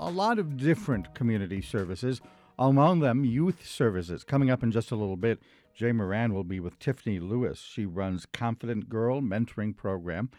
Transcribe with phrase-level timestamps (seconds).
[0.00, 2.20] a, lot of different community services,
[2.58, 4.24] among them youth services.
[4.24, 5.40] Coming up in just a little bit,
[5.74, 7.60] Jay Moran will be with Tiffany Lewis.
[7.60, 10.30] She runs Confident Girl Mentoring Program.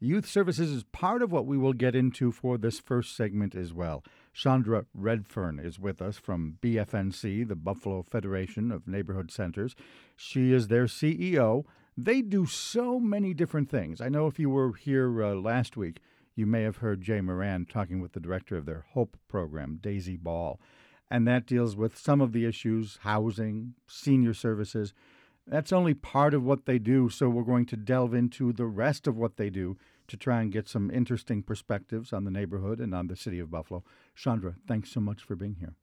[0.00, 3.72] Youth services is part of what we will get into for this first segment as
[3.72, 4.04] well.
[4.32, 9.74] Chandra Redfern is with us from BFNC, the Buffalo Federation of Neighborhood Centers.
[10.14, 11.64] She is their CEO.
[11.96, 14.00] They do so many different things.
[14.00, 15.98] I know if you were here uh, last week,
[16.38, 20.16] you may have heard Jay Moran talking with the director of their HOPE program, Daisy
[20.16, 20.60] Ball.
[21.10, 24.94] And that deals with some of the issues housing, senior services.
[25.46, 29.08] That's only part of what they do, so we're going to delve into the rest
[29.08, 32.94] of what they do to try and get some interesting perspectives on the neighborhood and
[32.94, 33.82] on the city of Buffalo.
[34.14, 35.74] Chandra, thanks so much for being here.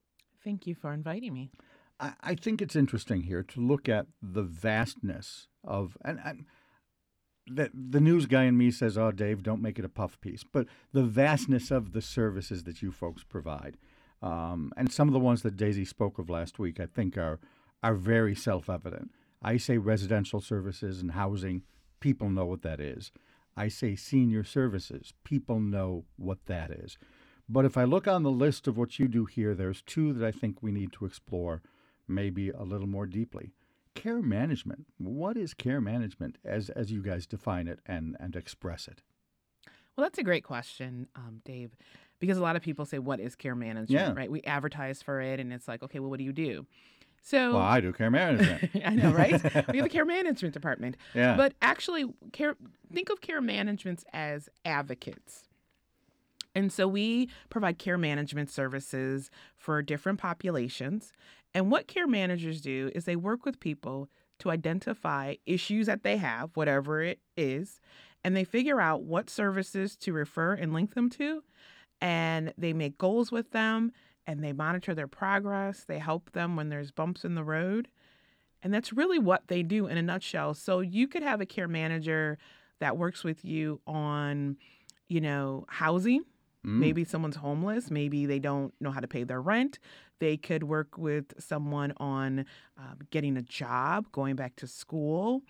[0.41, 1.51] Thank you for inviting me.
[1.99, 6.45] I, I think it's interesting here to look at the vastness of and, and
[7.47, 10.43] the, the news guy in me says, "Oh, Dave, don't make it a puff piece."
[10.43, 13.77] But the vastness of the services that you folks provide,
[14.21, 17.39] um, and some of the ones that Daisy spoke of last week, I think are
[17.83, 19.11] are very self-evident.
[19.41, 21.63] I say residential services and housing;
[21.99, 23.11] people know what that is.
[23.55, 26.97] I say senior services; people know what that is.
[27.47, 30.25] But if I look on the list of what you do here, there's two that
[30.25, 31.61] I think we need to explore
[32.07, 33.53] maybe a little more deeply
[33.95, 34.85] care management.
[34.97, 39.01] What is care management as as you guys define it and and express it?
[39.95, 41.71] Well, that's a great question, um, Dave,
[42.19, 44.13] because a lot of people say, "What is care management?" Yeah.
[44.13, 44.29] Right?
[44.29, 46.65] We advertise for it, and it's like, okay, well, what do you do?
[47.23, 48.69] So, well, I do care management.
[48.85, 49.41] I know, right?
[49.71, 50.95] we have a care management department.
[51.15, 51.35] Yeah.
[51.35, 52.55] But actually, care.
[52.93, 55.45] Think of care managements as advocates.
[56.53, 61.11] And so we provide care management services for different populations.
[61.55, 66.17] And what care managers do is they work with people to identify issues that they
[66.17, 67.79] have, whatever it is,
[68.25, 71.43] and they figure out what services to refer and link them to.
[72.01, 73.93] And they make goals with them
[74.27, 75.85] and they monitor their progress.
[75.87, 77.87] They help them when there's bumps in the road.
[78.61, 80.55] And that's really what they do in a nutshell.
[80.55, 82.37] So you could have a care manager
[82.79, 84.57] that works with you on,
[85.07, 86.25] you know, housing.
[86.65, 86.79] Mm.
[86.79, 87.91] Maybe someone's homeless.
[87.91, 89.79] Maybe they don't know how to pay their rent.
[90.19, 92.45] They could work with someone on
[92.77, 95.41] uh, getting a job, going back to school,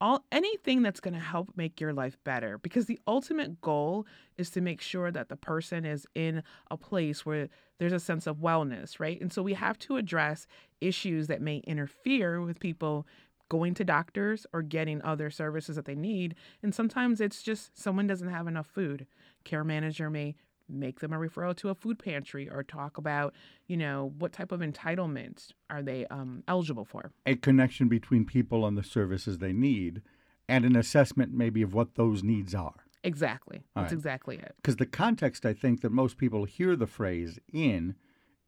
[0.00, 2.58] all anything that's going to help make your life better.
[2.58, 4.06] Because the ultimate goal
[4.36, 7.48] is to make sure that the person is in a place where
[7.78, 9.20] there's a sense of wellness, right?
[9.20, 10.46] And so we have to address
[10.80, 13.06] issues that may interfere with people
[13.48, 16.34] going to doctors or getting other services that they need.
[16.62, 19.06] And sometimes it's just someone doesn't have enough food.
[19.44, 20.34] Care manager may
[20.68, 23.34] make them a referral to a food pantry or talk about,
[23.66, 27.12] you know, what type of entitlements are they um, eligible for.
[27.24, 30.02] A connection between people and the services they need
[30.48, 32.86] and an assessment maybe of what those needs are.
[33.02, 33.62] Exactly.
[33.74, 33.98] All That's right.
[33.98, 34.54] exactly it.
[34.56, 37.94] Because the context I think that most people hear the phrase in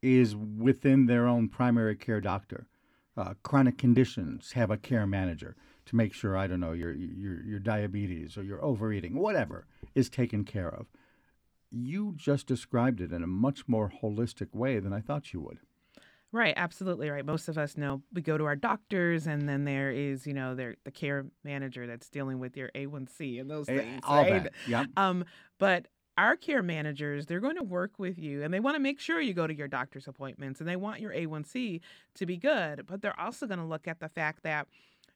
[0.01, 2.67] is within their own primary care doctor.
[3.17, 5.55] Uh, chronic conditions have a care manager
[5.85, 9.65] to make sure I don't know your your your diabetes or your overeating, whatever
[9.95, 10.87] is taken care of
[11.71, 15.59] you just described it in a much more holistic way than I thought you would.
[16.31, 17.25] Right, absolutely right.
[17.25, 20.53] Most of us know we go to our doctors, and then there is, you know,
[20.53, 24.01] there the care manager that's dealing with your A1C and those eh, things.
[24.03, 24.43] All right?
[24.43, 24.85] that, yeah.
[24.95, 25.25] Um,
[25.57, 25.87] but
[26.19, 29.19] our care managers, they're going to work with you, and they want to make sure
[29.19, 31.81] you go to your doctor's appointments, and they want your A1C
[32.15, 32.85] to be good.
[32.85, 34.67] But they're also going to look at the fact that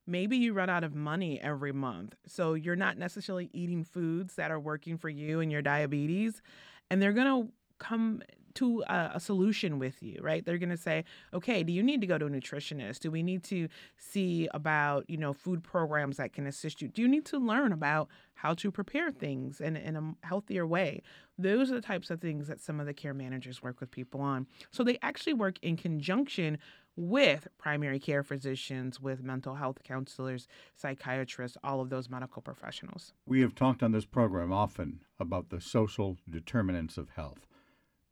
[0.06, 2.16] maybe you run out of money every month.
[2.28, 6.42] So you're not necessarily eating foods that are working for you and your diabetes.
[6.90, 8.22] And they're going to come
[8.56, 10.46] to a, a, solution with you, right?
[10.46, 13.00] They're going to say, okay, do you need to go to a nutritionist?
[13.00, 13.68] Do we need to
[13.98, 16.88] see about, you know, food programs that can assist you?
[16.88, 21.02] Do you need to learn about how to prepare things in, in a healthier way?
[21.38, 24.22] Those are the types of things that some of the care managers work with people
[24.22, 24.46] on.
[24.72, 26.60] So they actually work in conjunction
[26.96, 33.14] with primary care physicians, with mental health counselors, psychiatrists, all of those medical professionals.
[33.26, 37.48] We have talked on this program often about the social determinants of health.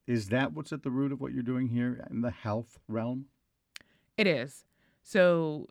[0.08, 3.26] Is that what's at the root of what you're doing here in the health realm?
[4.18, 4.66] It is.
[5.04, 5.68] So,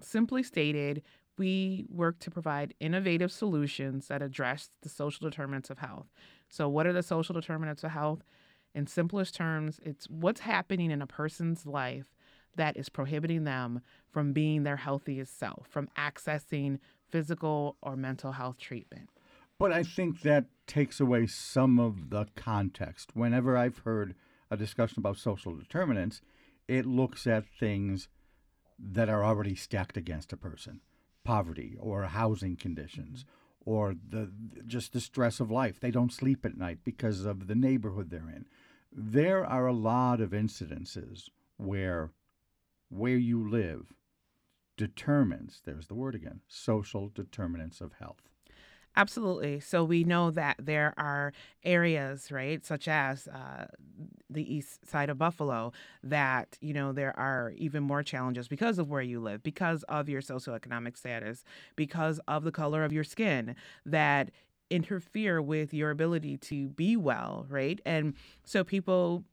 [0.00, 1.02] simply stated,
[1.38, 6.06] we work to provide innovative solutions that address the social determinants of health.
[6.48, 8.24] So, what are the social determinants of health?
[8.74, 12.14] In simplest terms, it's what's happening in a person's life
[12.56, 16.78] that is prohibiting them from being their healthiest self, from accessing
[17.10, 19.08] physical or mental health treatment.
[19.58, 23.10] But I think that takes away some of the context.
[23.14, 24.14] Whenever I've heard
[24.50, 26.20] a discussion about social determinants,
[26.66, 28.08] it looks at things
[28.78, 30.80] that are already stacked against a person
[31.24, 33.24] poverty or housing conditions
[33.64, 34.32] or the
[34.66, 35.78] just the stress of life.
[35.78, 38.46] They don't sleep at night because of the neighborhood they're in.
[38.90, 42.10] There are a lot of incidences where
[42.92, 43.94] where you live
[44.76, 48.28] determines, there's the word again, social determinants of health.
[48.94, 49.58] Absolutely.
[49.58, 51.32] So we know that there are
[51.64, 53.66] areas, right, such as uh,
[54.28, 55.72] the east side of Buffalo,
[56.02, 60.10] that, you know, there are even more challenges because of where you live, because of
[60.10, 61.42] your socioeconomic status,
[61.74, 63.56] because of the color of your skin,
[63.86, 64.30] that
[64.68, 67.80] interfere with your ability to be well, right?
[67.86, 68.14] And
[68.44, 69.24] so people,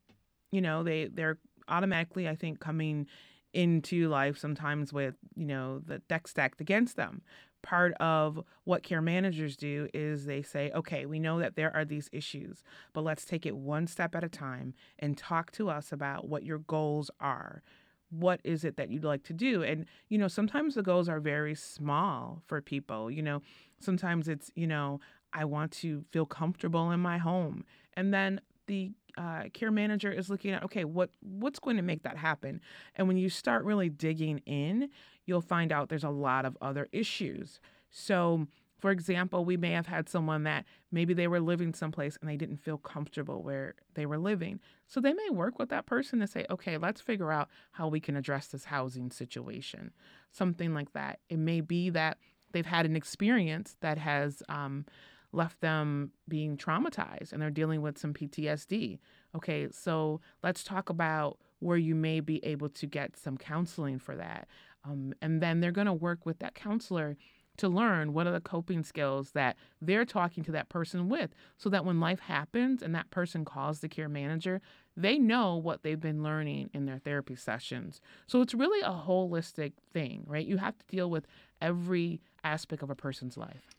[0.52, 3.08] you know, they, they're automatically, I think, coming
[3.54, 7.22] into life sometimes with, you know, the deck stacked against them
[7.62, 11.86] part of what care managers do is they say, okay, we know that there are
[11.86, 12.64] these issues,
[12.94, 16.44] but let's take it one step at a time and talk to us about what
[16.44, 17.62] your goals are.
[18.10, 19.62] What is it that you'd like to do?
[19.62, 23.12] And, you know, sometimes the goals are very small for people.
[23.12, 23.42] You know,
[23.80, 25.00] sometimes it's, you know,
[25.32, 27.66] I want to feel comfortable in my home.
[27.94, 32.04] And then the uh, care manager is looking at okay what what's going to make
[32.04, 32.62] that happen?
[32.96, 34.90] And when you start really digging in
[35.26, 37.60] you'll find out there's a lot of other issues.
[37.90, 38.48] So
[38.80, 42.38] for example we may have had someone that maybe they were living someplace and they
[42.38, 44.60] didn't feel comfortable where they were living.
[44.88, 48.00] So they may work with that person to say okay let's figure out how we
[48.00, 49.92] can address this housing situation.
[50.32, 51.20] Something like that.
[51.30, 52.18] It may be that
[52.52, 54.86] they've had an experience that has um,
[55.32, 59.00] left them being traumatized and they're dealing with some PTSD.
[59.36, 64.16] Okay, so let's talk about where you may be able to get some counseling for
[64.16, 64.48] that.
[64.86, 67.18] Um, and then they're going to work with that counselor
[67.58, 71.70] to learn what are the coping skills that they're talking to that person with so
[71.70, 74.62] that when life happens and that person calls the care manager,
[74.96, 78.00] they know what they've been learning in their therapy sessions.
[78.28, 80.48] So it's really a holistic thing, right?
[80.48, 81.28] You have to deal with
[81.62, 83.76] every aspect of a person's life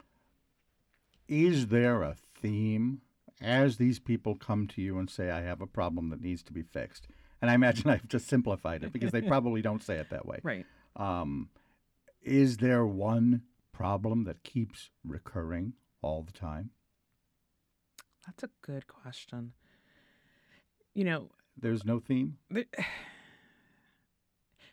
[1.30, 3.00] is there a theme
[3.40, 6.52] as these people come to you and say, I have a problem that needs to
[6.52, 7.06] be fixed?
[7.40, 10.40] And I imagine I've just simplified it because they probably don't say it that way.
[10.42, 10.66] Right.
[10.96, 11.48] Um,
[12.20, 13.42] is there one
[13.72, 16.70] problem that keeps recurring all the time?
[18.26, 19.52] That's a good question.
[20.94, 22.38] You know, there's no theme.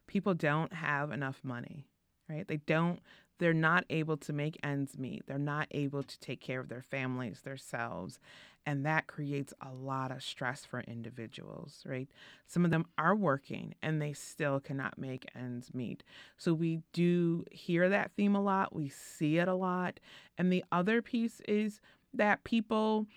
[0.07, 1.87] People don't have enough money,
[2.27, 2.47] right?
[2.47, 2.99] They don't
[3.39, 5.25] they're not able to make ends meet.
[5.27, 8.19] They're not able to take care of their families, themselves.
[8.65, 12.09] And that creates a lot of stress for individuals, right?
[12.47, 16.03] Some of them are working and they still cannot make ends meet.
[16.37, 20.01] So we do hear that theme a lot, we see it a lot.
[20.37, 21.79] And the other piece is
[22.13, 23.07] that people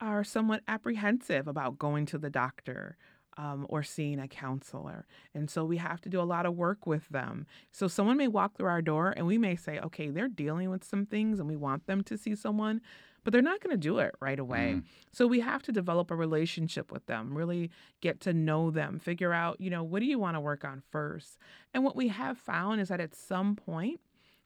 [0.00, 2.96] are somewhat apprehensive about going to the doctor
[3.36, 5.06] um, or seeing a counselor.
[5.34, 7.46] And so we have to do a lot of work with them.
[7.70, 10.84] So someone may walk through our door and we may say, okay, they're dealing with
[10.84, 12.80] some things and we want them to see someone,
[13.24, 14.74] but they're not going to do it right away.
[14.76, 14.84] Mm.
[15.12, 17.70] So we have to develop a relationship with them, really
[18.00, 20.82] get to know them, figure out, you know, what do you want to work on
[20.90, 21.38] first?
[21.72, 24.00] And what we have found is that at some point,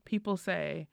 [0.05, 0.87] people say,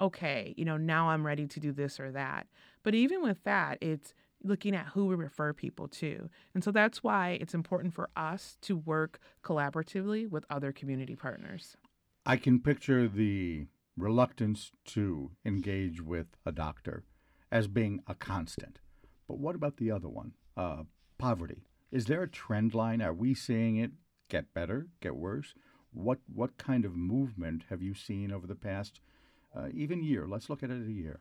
[0.00, 2.46] okay, you know, now I'm ready to do this or that.
[2.82, 6.28] But even with that, it's looking at who we refer people to.
[6.54, 11.76] And so that's why it's important for us to work collaboratively with other community partners.
[12.24, 13.66] I can picture the
[13.96, 17.04] reluctance to engage with a doctor
[17.50, 18.78] as being a constant.
[19.26, 20.32] But what about the other one?
[20.56, 20.84] Uh,
[21.18, 21.64] poverty.
[21.90, 23.02] Is there a trend line?
[23.02, 23.92] Are we seeing it
[24.28, 25.54] get better, get worse?
[25.90, 29.00] What what kind of movement have you seen over the past
[29.56, 30.26] uh, even year?
[30.26, 31.20] Let's look at it a year.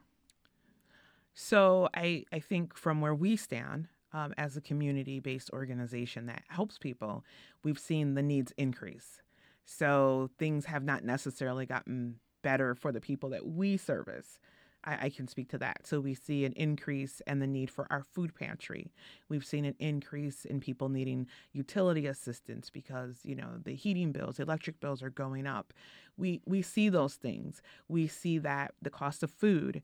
[1.40, 6.42] So I, I think from where we stand um, as a community based organization that
[6.48, 7.24] helps people,
[7.64, 9.22] we've seen the needs increase.
[9.64, 14.40] So things have not necessarily gotten better for the people that we service.
[14.84, 15.86] I, I can speak to that.
[15.86, 18.92] So we see an increase in the need for our food pantry.
[19.30, 24.40] We've seen an increase in people needing utility assistance because you know the heating bills,
[24.40, 25.72] electric bills are going up.
[26.18, 27.62] We we see those things.
[27.88, 29.84] We see that the cost of food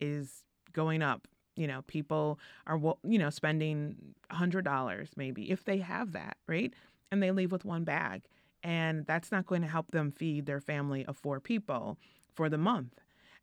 [0.00, 0.44] is
[0.74, 1.26] going up.
[1.56, 3.96] You know, people are you know spending
[4.30, 6.74] hundred dollars maybe if they have that right,
[7.10, 8.22] and they leave with one bag,
[8.62, 11.96] and that's not going to help them feed their family of four people
[12.32, 13.00] for the month.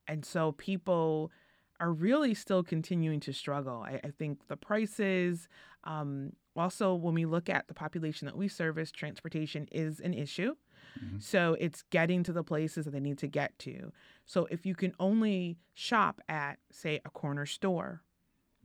[0.07, 1.31] And so people
[1.79, 3.83] are really still continuing to struggle.
[3.85, 5.47] I, I think the prices,
[5.83, 10.55] um, also, when we look at the population that we service, transportation is an issue.
[11.03, 11.19] Mm-hmm.
[11.19, 13.91] So it's getting to the places that they need to get to.
[14.31, 18.01] So if you can only shop at, say, a corner store,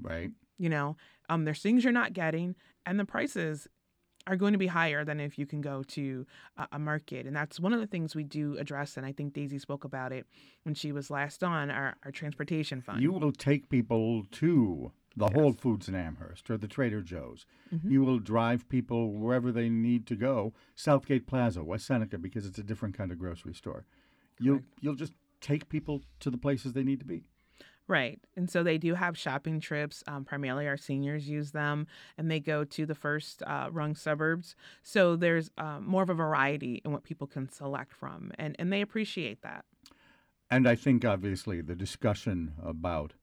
[0.00, 0.30] right?
[0.58, 0.96] You know,
[1.28, 2.54] um, there's things you're not getting,
[2.86, 3.66] and the prices
[4.28, 6.24] are going to be higher than if you can go to
[6.56, 7.26] a, a, market.
[7.26, 8.96] And that's one of the things we do address.
[8.96, 10.28] And I think Daisy spoke about it
[10.62, 13.02] when she was last on our, our transportation fund.
[13.02, 15.34] You will take people to the yes.
[15.34, 17.44] Whole Foods in Amherst or the Trader Joe's.
[17.74, 17.90] Mm-hmm.
[17.90, 22.58] You will drive people wherever they need to go, Southgate Plaza, West Seneca, because it's
[22.58, 23.84] a different kind of grocery store.
[24.38, 27.24] You'll, you'll just take people to the places they need to be.
[27.88, 28.18] Right.
[28.36, 30.02] And so they do have shopping trips.
[30.08, 31.86] Um, primarily, our seniors use them
[32.18, 34.56] and they go to the first uh, rung suburbs.
[34.82, 38.72] So there's uh, more of a variety in what people can select from, and, and
[38.72, 39.64] they appreciate that.
[40.50, 43.14] And I think, obviously, the discussion about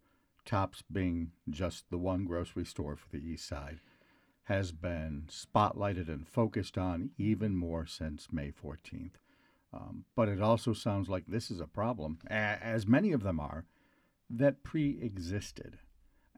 [0.45, 3.79] Tops being just the one grocery store for the East Side
[4.43, 9.13] has been spotlighted and focused on even more since May 14th.
[9.73, 13.65] Um, but it also sounds like this is a problem, as many of them are
[14.29, 15.79] that pre existed.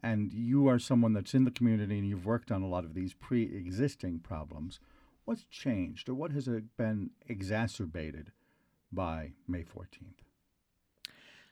[0.02, 2.94] And you are someone that's in the community and you've worked on a lot of
[2.94, 4.80] these pre existing problems.
[5.24, 8.30] What's changed or what has been exacerbated
[8.92, 10.22] by May 14th?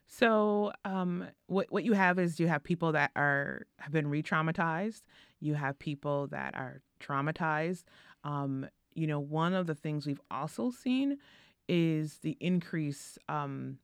[0.06, 5.02] So, um, what what you have is you have people that are have been re-traumatized.
[5.40, 7.84] You have people that are traumatized.
[8.22, 11.18] Um, you know, one of the things we've also seen
[11.68, 13.78] is the increase um,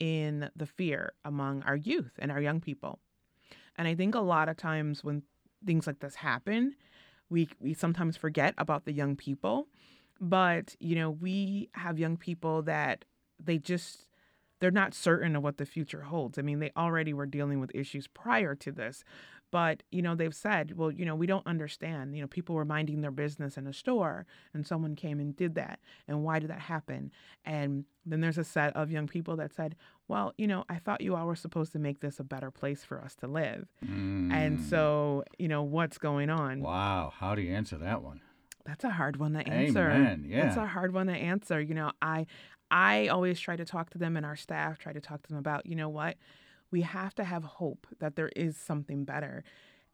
[0.00, 2.98] in the fear among our youth and our young people.
[3.76, 5.22] And I think a lot of times when
[5.64, 6.74] things like this happen,
[7.30, 9.68] we we sometimes forget about the young people.
[10.20, 13.04] But, you know, we have young people that
[13.42, 14.06] they just
[14.60, 16.38] they're not certain of what the future holds.
[16.38, 19.04] I mean, they already were dealing with issues prior to this.
[19.54, 22.16] But, you know, they've said, well, you know, we don't understand.
[22.16, 25.54] You know, people were minding their business in a store and someone came and did
[25.54, 25.78] that.
[26.08, 27.12] And why did that happen?
[27.44, 29.76] And then there's a set of young people that said,
[30.08, 32.82] well, you know, I thought you all were supposed to make this a better place
[32.82, 33.68] for us to live.
[33.86, 34.32] Mm.
[34.32, 36.60] And so, you know, what's going on?
[36.60, 37.12] Wow.
[37.16, 38.22] How do you answer that one?
[38.66, 39.88] That's a hard one to answer.
[39.88, 40.24] Amen.
[40.26, 40.46] Yeah.
[40.46, 41.60] That's a hard one to answer.
[41.60, 42.26] You know, I
[42.72, 45.38] I always try to talk to them and our staff try to talk to them
[45.38, 46.16] about, you know what?
[46.74, 49.44] We have to have hope that there is something better.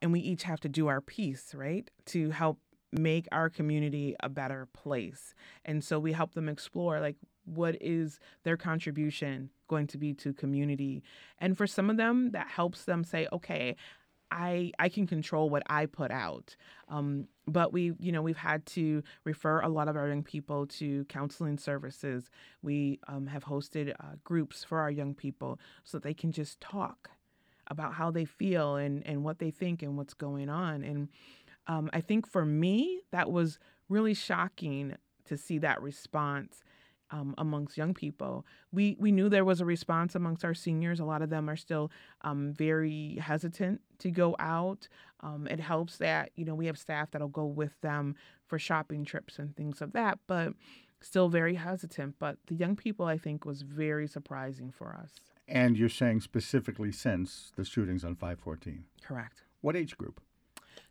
[0.00, 1.90] And we each have to do our piece, right?
[2.06, 2.58] To help
[2.90, 5.34] make our community a better place.
[5.66, 10.32] And so we help them explore like what is their contribution going to be to
[10.32, 11.02] community.
[11.36, 13.76] And for some of them that helps them say, okay,
[14.30, 16.56] I I can control what I put out.
[16.88, 20.66] Um, but we you know we've had to refer a lot of our young people
[20.66, 22.30] to counseling services.
[22.62, 26.60] We um, have hosted uh, groups for our young people so that they can just
[26.60, 27.10] talk
[27.68, 30.82] about how they feel and and what they think and what's going on.
[30.82, 31.08] And
[31.66, 33.58] um, I think for me that was
[33.88, 36.62] really shocking to see that response
[37.10, 38.44] um, amongst young people.
[38.72, 41.00] We we knew there was a response amongst our seniors.
[41.00, 41.90] A lot of them are still
[42.22, 44.88] um, very hesitant to go out.
[45.20, 49.04] Um, it helps that you know we have staff that'll go with them for shopping
[49.04, 50.54] trips and things of that, but
[51.00, 52.16] still very hesitant.
[52.18, 55.12] But the young people, I think, was very surprising for us.
[55.48, 58.84] And you're saying specifically since the shootings on 514.
[59.02, 59.42] Correct.
[59.60, 60.20] What age group?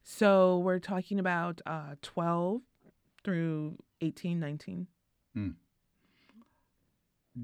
[0.03, 2.61] So we're talking about uh, 12
[3.23, 4.87] through 18, 19.
[5.33, 5.49] Hmm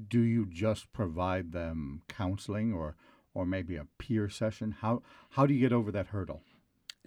[0.08, 2.96] do you just provide them counseling or
[3.34, 4.72] or maybe a peer session?
[4.80, 6.42] How how do you get over that hurdle?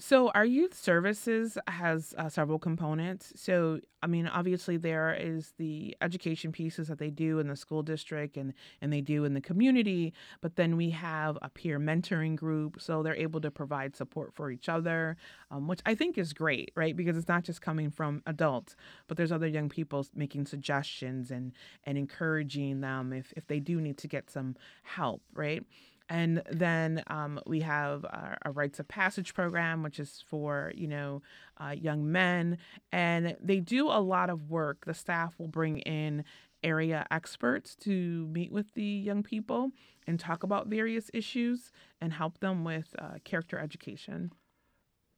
[0.02, 3.34] So our youth services has uh, several components.
[3.36, 7.84] So I mean, obviously there is the education pieces that they do in the school
[7.84, 12.38] district and and they do in the community, but then we have a peer mentoring
[12.38, 15.18] group, so they're able to provide support for each other,
[15.52, 16.96] um, which I think is great, right?
[16.96, 18.78] Because it's not just coming from adults,
[19.08, 21.52] but there's other young people making suggestions and
[21.84, 25.64] and encouraging them if if they do need to get some help, right?
[26.10, 30.88] And then um, we have our, our, rites of passage program, which is for you
[30.88, 31.22] know
[31.58, 32.58] uh, young men,
[32.92, 34.86] and they do a lot of work.
[34.86, 36.24] The staff will bring in
[36.64, 39.72] area experts to meet with the young people
[40.08, 44.32] and talk about various issues and help them with uh, character education.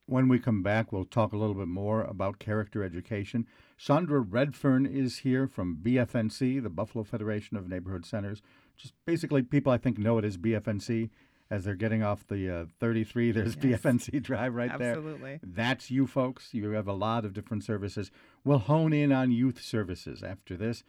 [0.08, 3.48] When we come back, we'll talk a little bit more about character education.
[3.78, 8.42] Chandra Redfern is here from BFNC, the Buffalo Federation of Neighborhood Centers.
[8.82, 11.10] Just basically, people I think know it as BFNC
[11.52, 13.32] as they're getting off the uh, 33.
[13.34, 13.82] There's yes.
[13.82, 15.02] BFNC Drive right Absolutely.
[15.02, 15.34] there.
[15.36, 15.40] Absolutely.
[15.44, 16.54] That's you folks.
[16.54, 18.10] You have a lot of different services.
[18.44, 20.84] We'll hone in on youth services after this.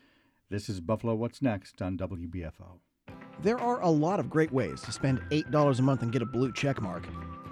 [0.49, 2.79] This is Buffalo What's Next on WBFO.
[3.43, 6.27] There are a lot of great ways to spend $8 a month and get a
[6.27, 7.05] blue check mark.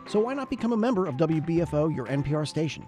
[0.06, 2.86] So why not become a member of WBFO, your NPR station?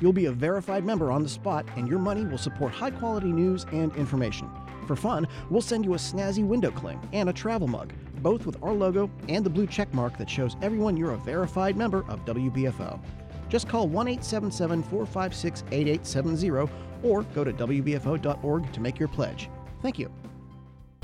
[0.00, 3.32] You'll be a verified member on the spot, and your money will support high quality
[3.32, 4.50] news and information.
[4.86, 8.62] For fun, we'll send you a snazzy window cling and a travel mug, both with
[8.62, 12.24] our logo and the blue check mark that shows everyone you're a verified member of
[12.24, 13.00] WBFO.
[13.48, 16.72] Just call 1 877 456 8870
[17.02, 19.50] or go to WBFO.org to make your pledge.
[19.82, 20.10] Thank you.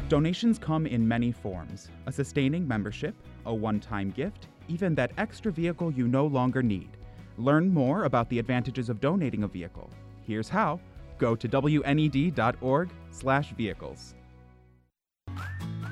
[0.08, 3.14] Donations come in many forms a sustaining membership,
[3.44, 6.97] a one time gift, even that extra vehicle you no longer need.
[7.38, 9.88] Learn more about the advantages of donating a vehicle.
[10.22, 10.80] Here's how.
[11.18, 14.14] Go to wned.org/vehicles.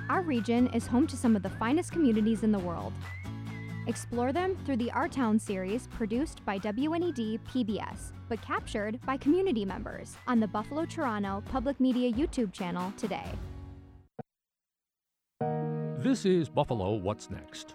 [0.08, 2.94] Our region is home to some of the finest communities in the world.
[3.86, 9.64] Explore them through the Our Town series produced by WNED PBS, but captured by community
[9.64, 13.26] members on the Buffalo Toronto Public Media YouTube channel today.
[15.98, 17.74] This is Buffalo What's Next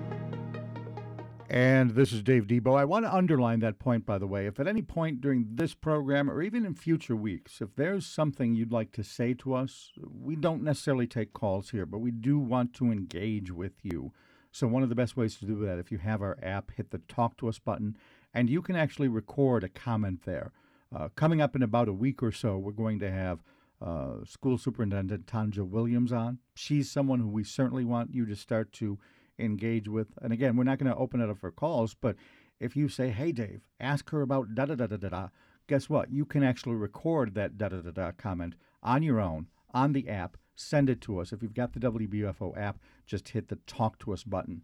[1.51, 2.79] And this is Dave Debo.
[2.79, 4.45] I want to underline that point, by the way.
[4.45, 8.55] If at any point during this program or even in future weeks, if there's something
[8.55, 12.39] you'd like to say to us, we don't necessarily take calls here, but we do
[12.39, 14.13] want to engage with you.
[14.53, 16.91] So, one of the best ways to do that, if you have our app, hit
[16.91, 17.97] the Talk to Us button,
[18.33, 20.53] and you can actually record a comment there.
[20.95, 23.43] Uh, coming up in about a week or so, we're going to have
[23.81, 26.37] uh, School Superintendent Tonja Williams on.
[26.55, 28.97] She's someone who we certainly want you to start to
[29.39, 30.07] engage with.
[30.21, 32.15] And again, we're not going to open it up for calls, but
[32.59, 35.27] if you say, hey, Dave, ask her about da da da da da da,
[35.67, 36.11] guess what?
[36.11, 40.09] You can actually record that da da da da comment on your own on the
[40.09, 41.31] app, send it to us.
[41.31, 44.63] If you've got the WBFO app, just hit the talk to us button.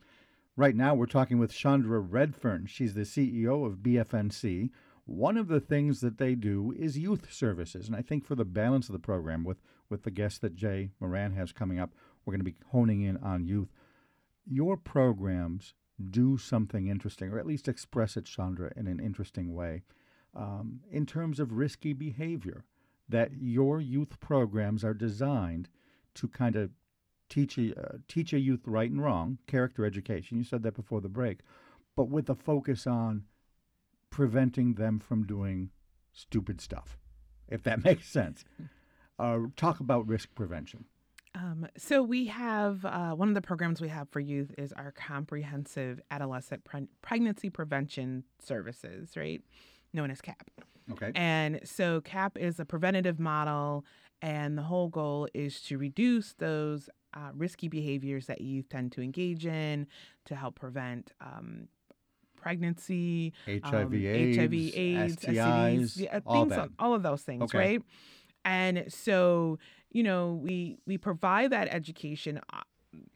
[0.56, 2.66] Right now, we're talking with Chandra Redfern.
[2.66, 4.70] She's the CEO of BFNC.
[5.06, 7.88] One of the things that they do is youth services.
[7.88, 10.92] And I think for the balance of the program, with, with the guest that Jay
[11.00, 11.92] Moran has coming up,
[12.26, 13.70] we're going to be honing in on youth
[14.50, 15.74] your programs
[16.12, 19.84] do something interesting, or at least express it, Chandra, in an interesting way,
[20.36, 22.66] um, in terms of risky behavior.
[23.10, 25.70] That your youth programs are designed
[26.16, 26.72] to kind of
[27.30, 30.38] teach a, uh, teach a youth right and wrong, character education.
[30.38, 31.40] You said that before the break,
[31.96, 33.24] but with a focus on
[34.10, 35.70] preventing them from doing
[36.12, 36.98] stupid stuff,
[37.48, 38.44] if that makes sense.
[39.18, 40.86] Uh, talk about risk prevention.
[41.38, 44.92] Um, so we have uh, one of the programs we have for youth is our
[44.92, 49.42] comprehensive adolescent pre- pregnancy prevention services, right?
[49.94, 50.50] Known as CAP.
[50.92, 51.12] Okay.
[51.14, 53.86] And so CAP is a preventative model,
[54.22, 59.02] and the whole goal is to reduce those uh, risky behaviors that youth tend to
[59.02, 59.86] engage in
[60.26, 61.68] to help prevent um,
[62.36, 67.44] pregnancy, HIV, um, AIDS, HIV, AIDS, STIs, STDs, yeah, all, things, all of those things,
[67.44, 67.58] okay.
[67.58, 67.82] right?
[68.48, 69.60] And so
[69.92, 72.62] you know, we we provide that education, uh,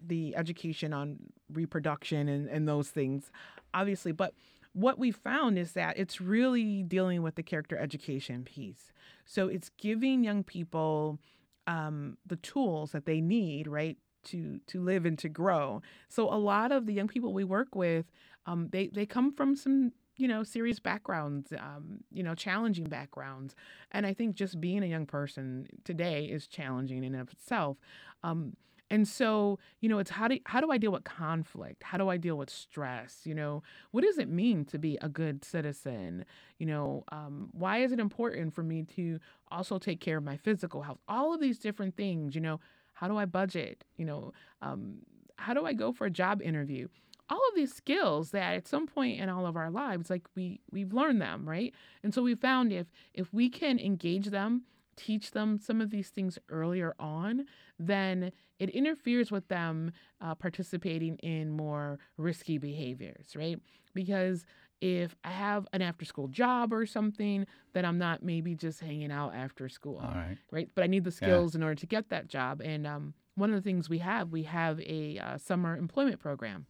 [0.06, 1.18] the education on
[1.52, 3.32] reproduction and, and those things,
[3.74, 4.12] obviously.
[4.12, 4.34] But
[4.74, 8.94] what we found is that it's really dealing with the character education piece.
[9.26, 11.20] So it's giving young people
[11.68, 15.82] um, the tools that they need, right, to to live and to grow.
[16.10, 18.06] So a lot of the young people we work with,
[18.46, 19.92] um, they they come from some
[20.22, 23.56] you know, serious backgrounds, um, you know, challenging backgrounds.
[23.92, 27.78] And I think just being a young person today is challenging in and of itself.
[28.24, 28.56] Um,
[28.92, 31.82] and so, you know, it's how do how do I deal with conflict?
[31.82, 33.22] How do I deal with stress?
[33.24, 36.26] You know, what does it mean to be a good citizen?
[36.60, 40.38] You know, um, why is it important for me to also take care of my
[40.38, 41.00] physical health?
[41.08, 42.36] All of these different things.
[42.36, 42.60] You know,
[42.94, 43.84] how do I budget?
[43.98, 44.98] You know, um,
[45.38, 46.90] how do I go for a job interview?
[47.32, 50.60] All of these skills that at some point in all of our lives like we
[50.72, 54.64] we've learned them right and so we found if if we can engage them
[54.96, 57.46] teach them some of these things earlier on,
[57.80, 59.92] then it interferes with them
[60.22, 63.60] uh, participating in more risky behaviors, right?
[63.94, 64.46] Because
[64.80, 69.12] if I have an after school job or something, then I'm not maybe just hanging
[69.12, 70.38] out after school, All right.
[70.52, 70.70] right?
[70.74, 72.62] But I need the skills in order to get that job.
[72.62, 76.66] And um, one of the things we have, we have a uh, summer employment program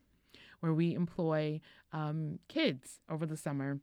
[0.62, 1.60] where we employ
[1.92, 3.80] um, kids over the summer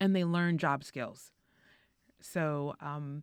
[0.00, 1.32] and they learn job skills.
[2.20, 3.22] So um,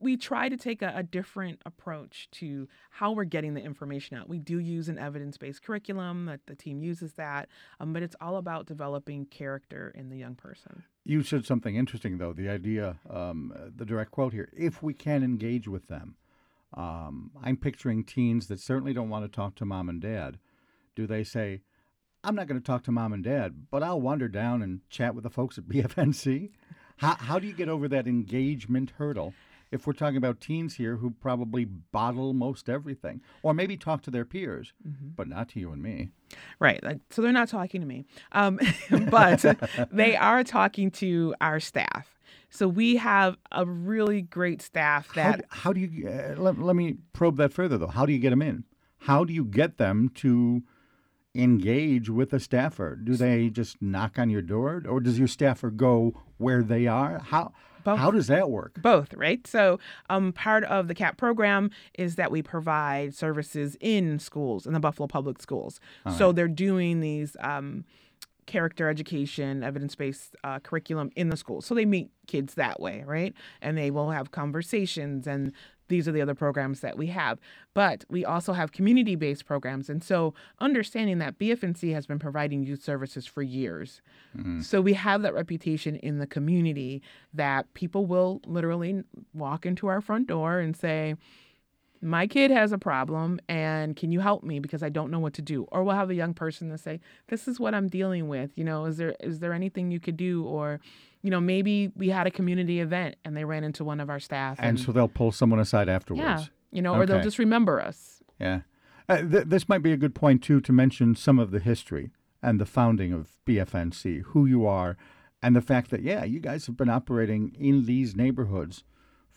[0.00, 4.28] we try to take a, a different approach to how we're getting the information out.
[4.28, 7.48] We do use an evidence based curriculum, that the team uses that,
[7.80, 10.84] um, but it's all about developing character in the young person.
[11.04, 12.32] You said something interesting, though.
[12.32, 16.16] The idea, um, uh, the direct quote here: "If we can engage with them."
[16.76, 20.38] Um, I'm picturing teens that certainly don't want to talk to mom and dad.
[20.96, 21.60] Do they say,
[22.24, 25.14] "I'm not going to talk to mom and dad, but I'll wander down and chat
[25.14, 26.50] with the folks at BFNC"?
[26.96, 29.34] How how do you get over that engagement hurdle?
[29.70, 34.10] If we're talking about teens here who probably bottle most everything, or maybe talk to
[34.10, 36.10] their peers, but not to you and me.
[36.60, 36.80] Right.
[37.10, 38.60] So they're not talking to me, um,
[39.10, 39.44] but
[39.90, 42.20] they are talking to our staff.
[42.50, 46.76] So we have a really great staff that d- how do you uh, let, let
[46.76, 47.88] me probe that further though?
[47.88, 48.62] How do you get them in?
[48.98, 50.62] How do you get them to
[51.34, 52.96] engage with a staffer?
[52.96, 57.18] Do they just knock on your door, or does your staffer go where they are?
[57.18, 57.52] How
[57.84, 58.80] how does that work?
[58.80, 59.46] both, right?
[59.46, 64.72] So, um, part of the CAP program is that we provide services in schools, in
[64.72, 65.80] the Buffalo Public Schools.
[66.06, 66.36] All so, right.
[66.36, 67.84] they're doing these um,
[68.46, 71.66] character education, evidence based uh, curriculum in the schools.
[71.66, 73.34] So, they meet kids that way, right?
[73.60, 75.52] And they will have conversations and
[75.88, 77.38] these are the other programs that we have.
[77.74, 79.90] But we also have community based programs.
[79.90, 84.00] And so, understanding that BFNC has been providing youth services for years.
[84.62, 87.02] So we have that reputation in the community
[87.32, 89.02] that people will literally
[89.32, 91.14] walk into our front door and say,
[92.02, 94.58] my kid has a problem and can you help me?
[94.60, 95.64] Because I don't know what to do.
[95.72, 98.64] Or we'll have a young person to say this is what I'm dealing with you
[98.64, 100.44] know is there is there anything you could do?
[100.44, 100.80] Or
[101.22, 104.20] you know maybe we had a community event and they ran into one of our
[104.20, 106.20] staff And so they'll pull someone aside afterwards.
[106.22, 108.22] yeah you know or they'll just remember us.
[108.38, 108.60] Yeah.
[109.08, 112.10] Uh, th- this might be a good point, too, to mention some of the history
[112.42, 114.96] and the founding of BFNC, who you are,
[115.42, 118.82] and the fact that, yeah, you guys have been operating in these neighborhoods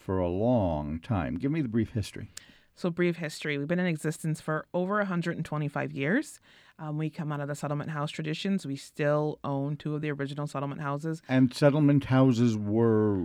[0.08, 1.36] for a long time.
[1.36, 2.30] Give me the brief history.
[2.76, 3.58] So, brief history.
[3.58, 6.40] We've been in existence for over 125 years.
[6.80, 8.66] Um, we come out of the settlement house traditions.
[8.66, 11.22] We still own two of the original settlement houses.
[11.28, 13.18] And settlement houses were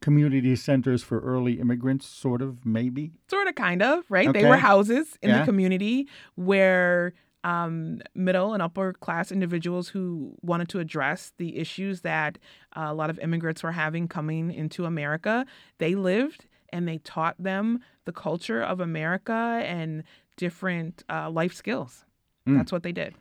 [0.00, 3.10] community centers for early immigrants, sort of, maybe?
[3.28, 4.32] Sort of, kind of, right?
[4.32, 5.40] They were houses in Yeah.
[5.40, 7.12] the community where
[7.44, 12.38] um, middle and upper class individuals who wanted to address the issues that
[12.76, 15.46] uh, a lot of immigrants were having coming into America,
[15.78, 20.02] they lived and they taught them the culture of America and
[20.36, 22.04] different uh, life skills.
[22.46, 22.58] Mm.
[22.58, 23.14] That's what they did.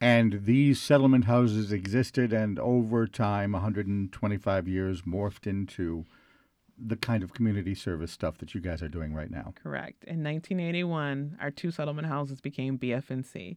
[0.00, 6.06] And these settlement houses existed and over time, 125 years, morphed into
[6.78, 9.52] the kind of community service stuff that you guys are doing right now.
[9.62, 10.04] Correct.
[10.04, 13.56] In 1981, our two settlement houses became BFNC.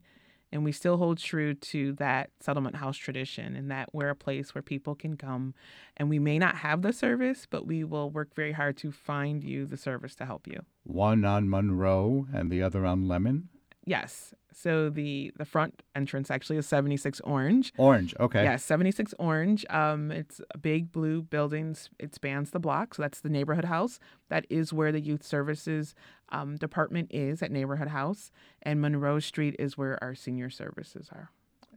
[0.54, 4.54] And we still hold true to that settlement house tradition and that we're a place
[4.54, 5.54] where people can come.
[5.96, 9.42] And we may not have the service, but we will work very hard to find
[9.42, 10.60] you the service to help you.
[10.84, 13.48] One on Monroe and the other on Lemon.
[13.84, 14.32] Yes.
[14.52, 17.72] So the the front entrance actually is 76 Orange.
[17.78, 18.44] Orange, okay.
[18.44, 19.64] Yes, 76 Orange.
[19.70, 21.90] Um, it's a big blue buildings.
[21.98, 22.94] It spans the block.
[22.94, 23.98] So that's the neighborhood house.
[24.28, 25.94] That is where the youth services
[26.30, 28.30] um, department is at neighborhood house.
[28.62, 31.30] And Monroe Street is where our senior services are.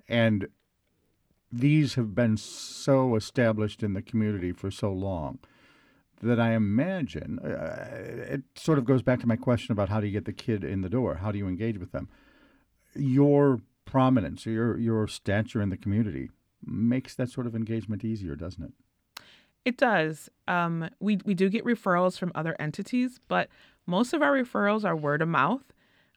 [0.08, 0.48] And
[1.52, 5.39] these have been so established in the community for so long
[6.25, 10.07] that I imagine uh, it sort of goes back to my question about how do
[10.07, 11.15] you get the kid in the door?
[11.15, 12.09] How do you engage with them?
[12.95, 16.29] Your prominence, your your stature in the community
[16.65, 18.71] makes that sort of engagement easier, doesn't it?
[19.63, 20.29] It does.
[20.47, 23.49] Um, we we do get referrals from other entities, but
[23.85, 25.63] most of our referrals are word of mouth.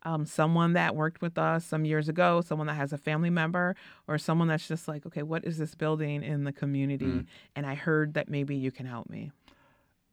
[0.05, 3.75] Um, someone that worked with us some years ago, someone that has a family member,
[4.07, 7.07] or someone that's just like, okay, what is this building in the community?
[7.07, 7.27] Mm.
[7.57, 9.33] And I heard that maybe you can help me.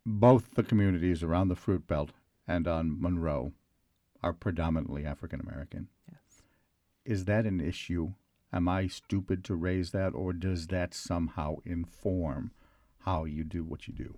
[0.06, 2.12] Both the communities around the Fruit Belt
[2.48, 3.54] and on Monroe
[4.22, 5.88] are predominantly African American.
[6.10, 6.44] Yes.
[7.06, 8.13] Is that an issue?
[8.54, 12.52] Am I stupid to raise that, or does that somehow inform
[13.00, 14.15] how you do what you do?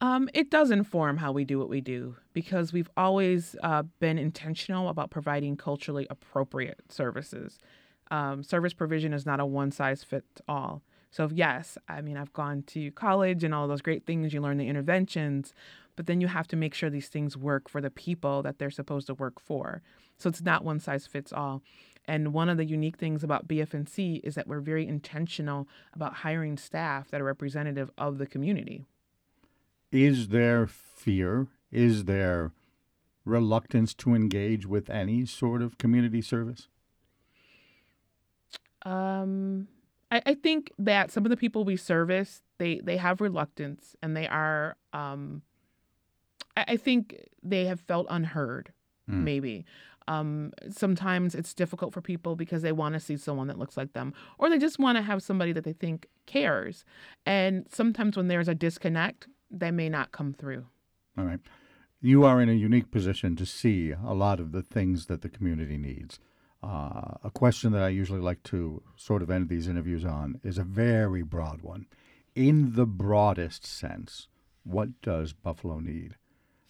[0.00, 4.18] Um, it does inform how we do what we do because we've always uh, been
[4.18, 7.58] intentional about providing culturally appropriate services.
[8.10, 10.82] Um, service provision is not a one size fits all.
[11.10, 14.58] So, yes, I mean, I've gone to college and all those great things, you learn
[14.58, 15.52] the interventions,
[15.96, 18.70] but then you have to make sure these things work for the people that they're
[18.70, 19.82] supposed to work for.
[20.18, 21.62] So, it's not one size fits all.
[22.06, 26.56] And one of the unique things about BFNC is that we're very intentional about hiring
[26.56, 28.84] staff that are representative of the community.
[29.92, 31.48] Is there fear?
[31.70, 32.52] Is there
[33.24, 36.68] reluctance to engage with any sort of community service?
[38.82, 39.68] Um,
[40.10, 44.16] I, I think that some of the people we service, they they have reluctance and
[44.16, 44.76] they are.
[44.92, 45.42] Um,
[46.56, 48.72] I, I think they have felt unheard.
[49.08, 49.22] Mm.
[49.24, 49.64] Maybe.
[50.08, 53.92] Um, sometimes it's difficult for people because they want to see someone that looks like
[53.92, 56.84] them, or they just want to have somebody that they think cares.
[57.24, 60.66] And sometimes when there's a disconnect, they may not come through.
[61.16, 61.40] All right.
[62.00, 65.28] You are in a unique position to see a lot of the things that the
[65.28, 66.18] community needs.
[66.62, 70.58] Uh, a question that I usually like to sort of end these interviews on is
[70.58, 71.86] a very broad one.
[72.34, 74.28] In the broadest sense,
[74.62, 76.16] what does Buffalo need?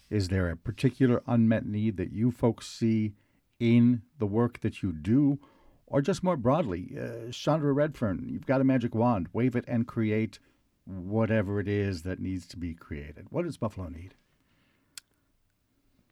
[0.09, 3.13] Is there a particular unmet need that you folks see
[3.59, 5.39] in the work that you do?
[5.87, 9.85] Or just more broadly, uh, Chandra Redfern, you've got a magic wand, wave it and
[9.85, 10.39] create
[10.85, 13.27] whatever it is that needs to be created.
[13.29, 14.15] What does Buffalo need?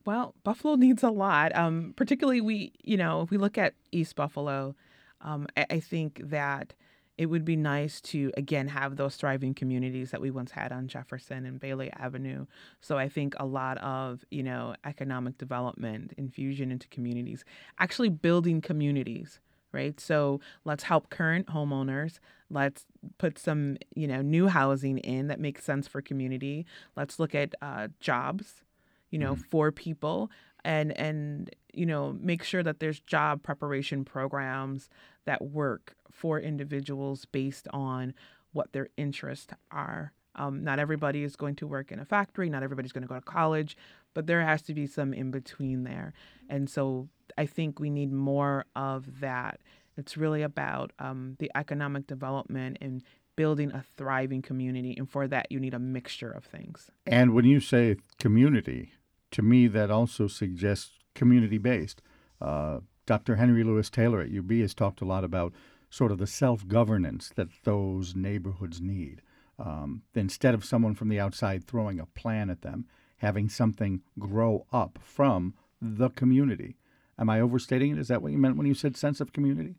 [0.10, 1.56] Well, Buffalo needs a lot.
[1.56, 4.76] Um, particularly, we you know if we look at East Buffalo,
[5.22, 6.74] um, I, I, think that
[7.16, 10.88] it would be nice to again have those thriving communities that we once had on
[10.88, 12.48] Jefferson and Bailey Avenue.
[12.82, 17.46] So I think a lot of you know economic development, infusion into communities,
[17.78, 19.40] actually building communities.
[19.72, 20.00] Right.
[20.00, 22.18] So let's help current homeowners.
[22.50, 22.88] Let's
[23.20, 26.66] put some, you know, new housing in that makes sense for community.
[26.96, 28.64] Let's look at uh, jobs
[29.10, 29.44] you know, mm-hmm.
[29.50, 30.32] for people
[30.64, 34.90] and and you know make sure that there's job preparation programs
[35.26, 38.14] that work for individuals based on
[38.52, 40.12] what their interests are.
[40.36, 42.50] Um, not everybody is going to work in a factory.
[42.50, 43.76] Not everybody's going to go to college,
[44.14, 46.14] but there has to be some in between there.
[46.50, 49.60] And so I think we need more of that.
[49.98, 53.04] It's really about um, the economic development and
[53.36, 54.96] building a thriving community.
[54.98, 56.90] And for that, you need a mixture of things.
[57.06, 58.94] And when you say community,
[59.32, 62.02] to me, that also suggests community based.
[62.42, 63.36] Uh, Dr.
[63.36, 65.54] Henry Louis Taylor at UB has talked a lot about
[65.90, 69.22] sort of the self governance that those neighborhoods need.
[69.58, 72.86] Um, instead of someone from the outside throwing a plan at them,
[73.18, 76.78] having something grow up from the community.
[77.18, 77.98] Am I overstating it?
[77.98, 79.76] Is that what you meant when you said sense of community?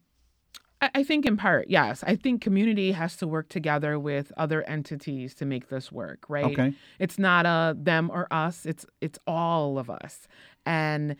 [0.83, 2.03] I think in part, yes.
[2.07, 6.47] I think community has to work together with other entities to make this work, right?
[6.47, 6.73] Okay.
[6.99, 8.65] It's not a them or us.
[8.65, 10.27] It's it's all of us.
[10.65, 11.17] And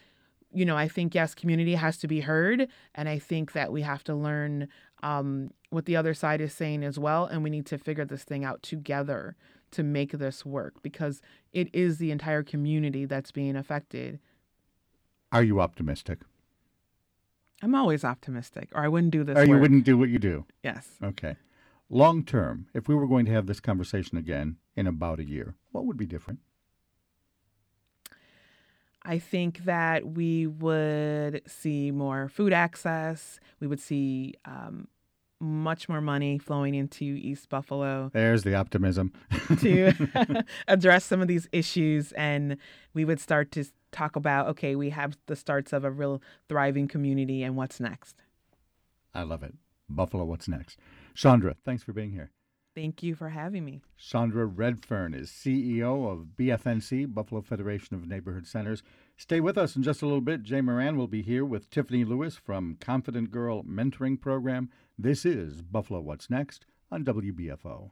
[0.53, 3.83] you know, I think yes, community has to be heard, and I think that we
[3.83, 4.69] have to learn
[5.03, 8.25] um, what the other side is saying as well, and we need to figure this
[8.25, 9.37] thing out together
[9.73, 14.19] to make this work because it is the entire community that's being affected.
[15.31, 16.21] Are you optimistic?
[17.63, 19.37] I'm always optimistic, or I wouldn't do this.
[19.37, 19.49] Or work.
[19.49, 20.47] you wouldn't do what you do.
[20.63, 20.89] Yes.
[21.03, 21.37] Okay.
[21.89, 25.57] Long term, if we were going to have this conversation again in about a year,
[25.73, 26.41] what would be different?
[29.03, 33.41] I think that we would see more food access.
[33.59, 34.89] We would see um,
[35.41, 38.11] much more money flowing into East Buffalo.
[38.13, 39.13] There's the optimism.
[39.59, 39.93] to
[40.69, 42.13] address some of these issues.
[42.13, 42.59] And
[42.93, 46.89] we would start to talk about okay, we have the starts of a real thriving
[46.89, 48.17] community and what's next.
[49.15, 49.55] I love it.
[49.89, 50.79] Buffalo, what's next?
[51.15, 52.31] Chandra, thanks for being here.
[52.75, 53.81] Thank you for having me.
[53.99, 58.83] Chandra Redfern is CEO of BFNC, Buffalo Federation of Neighborhood Centers.
[59.17, 60.45] Stay with us in just a little bit.
[60.45, 64.71] Jay Moran will be here with Tiffany Lewis from Confident Girl Mentoring Program.
[64.97, 67.91] This is Buffalo What's Next on WBFO.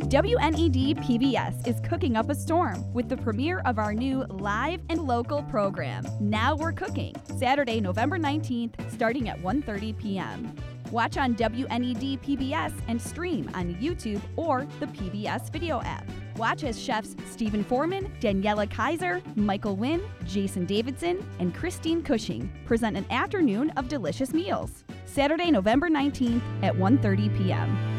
[0.00, 5.00] WNED PBS is cooking up a storm with the premiere of our new live and
[5.02, 10.56] local program, Now We're Cooking, Saturday, November 19th, starting at 1:30 p.m.
[10.90, 16.06] Watch on WNED PBS and stream on YouTube or the PBS video app.
[16.36, 22.96] Watch as chefs Stephen Foreman, Daniela Kaiser, Michael Wynn, Jason Davidson, and Christine Cushing present
[22.96, 24.84] an afternoon of delicious meals.
[25.04, 27.91] Saturday, November 19th at 1:30 p.m.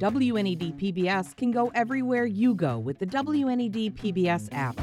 [0.00, 4.80] WNED PBS can go everywhere you go with the WNED PBS app.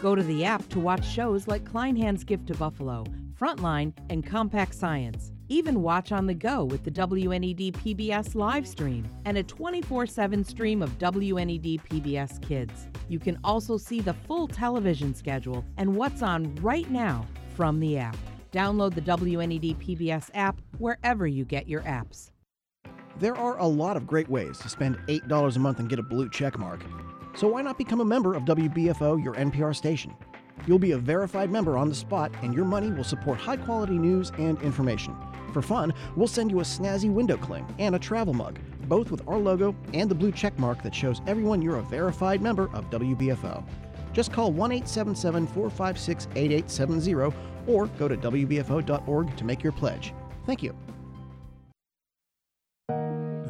[0.00, 3.06] Go to the app to watch shows like Kleinhans Gift to Buffalo,
[3.40, 5.32] Frontline, and Compact Science.
[5.48, 10.44] Even watch on the go with the WNED PBS live stream and a 24 7
[10.44, 12.88] stream of WNED PBS Kids.
[13.08, 17.96] You can also see the full television schedule and what's on right now from the
[17.96, 18.18] app.
[18.52, 22.31] Download the WNED PBS app wherever you get your apps.
[23.18, 26.02] There are a lot of great ways to spend $8 a month and get a
[26.02, 26.80] blue check mark.
[27.34, 30.14] So why not become a member of WBFO, your NPR station?
[30.66, 33.98] You'll be a verified member on the spot, and your money will support high quality
[33.98, 35.16] news and information.
[35.52, 39.26] For fun, we'll send you a snazzy window cling and a travel mug, both with
[39.28, 42.88] our logo and the blue check mark that shows everyone you're a verified member of
[42.90, 43.64] WBFO.
[44.12, 47.14] Just call 1 877 456 8870
[47.66, 50.14] or go to WBFO.org to make your pledge.
[50.46, 50.74] Thank you.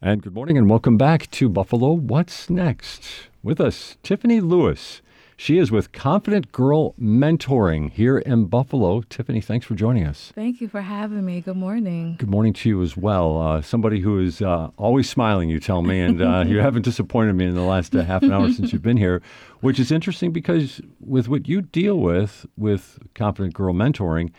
[0.00, 3.02] And good morning and welcome back to Buffalo What's Next?
[3.42, 5.02] With us, Tiffany Lewis.
[5.36, 9.02] She is with Confident Girl Mentoring here in Buffalo.
[9.02, 10.30] Tiffany, thanks for joining us.
[10.36, 11.40] Thank you for having me.
[11.40, 12.14] Good morning.
[12.16, 13.42] Good morning to you as well.
[13.42, 17.32] Uh, somebody who is uh, always smiling, you tell me, and uh, you haven't disappointed
[17.32, 19.20] me in the last uh, half an hour since you've been here,
[19.62, 24.30] which is interesting because with what you deal with with Confident Girl Mentoring,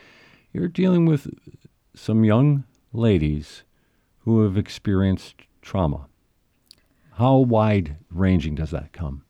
[0.53, 1.27] you're dealing with
[1.93, 3.63] some young ladies
[4.19, 5.35] who have experienced
[5.69, 6.07] trauma.
[7.13, 9.23] How wide ranging does that come?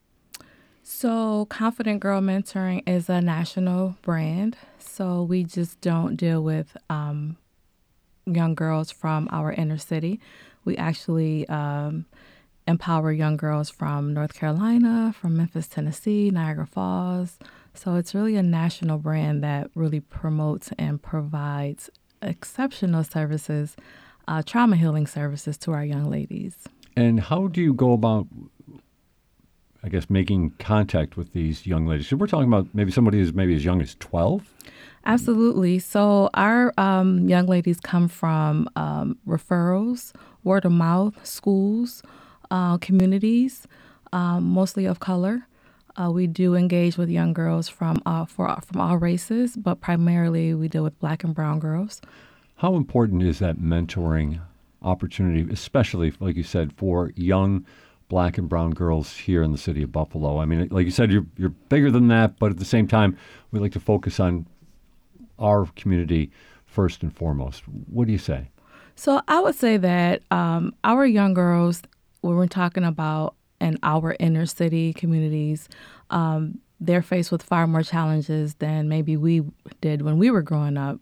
[0.81, 4.55] So, Confident Girl Mentoring is a national brand.
[4.77, 7.35] So, we just don't deal with um,
[8.25, 10.21] young girls from our inner city.
[10.63, 12.05] We actually um,
[12.65, 17.37] empower young girls from North Carolina, from Memphis, Tennessee, Niagara Falls.
[17.73, 21.89] So, it's really a national brand that really promotes and provides
[22.21, 23.75] exceptional services,
[24.29, 26.55] uh, trauma healing services to our young ladies.
[26.95, 28.27] And how do you go about,
[29.83, 32.07] I guess, making contact with these young ladies?
[32.07, 34.47] So we're talking about maybe somebody who's maybe as young as 12?
[35.05, 35.79] Absolutely.
[35.79, 40.13] So our um, young ladies come from um, referrals,
[40.43, 42.03] word of mouth, schools,
[42.51, 43.67] uh, communities,
[44.13, 45.47] um, mostly of color.
[45.95, 50.53] Uh, we do engage with young girls from uh, for, from all races, but primarily
[50.53, 51.99] we deal with black and brown girls.
[52.59, 54.41] How important is that mentoring
[54.81, 57.65] opportunity, especially, like you said, for young
[58.09, 60.39] black and brown girls here in the city of Buffalo?
[60.41, 63.17] I mean, like you said, you're, you're bigger than that, but at the same time,
[63.51, 64.45] we like to focus on
[65.39, 66.31] our community
[66.65, 67.63] first and foremost.
[67.65, 68.49] What do you say?
[68.97, 71.81] So I would say that um, our young girls,
[72.19, 75.69] when we're talking about in our inner city communities,
[76.09, 79.43] um, they're faced with far more challenges than maybe we
[79.79, 80.99] did when we were growing up.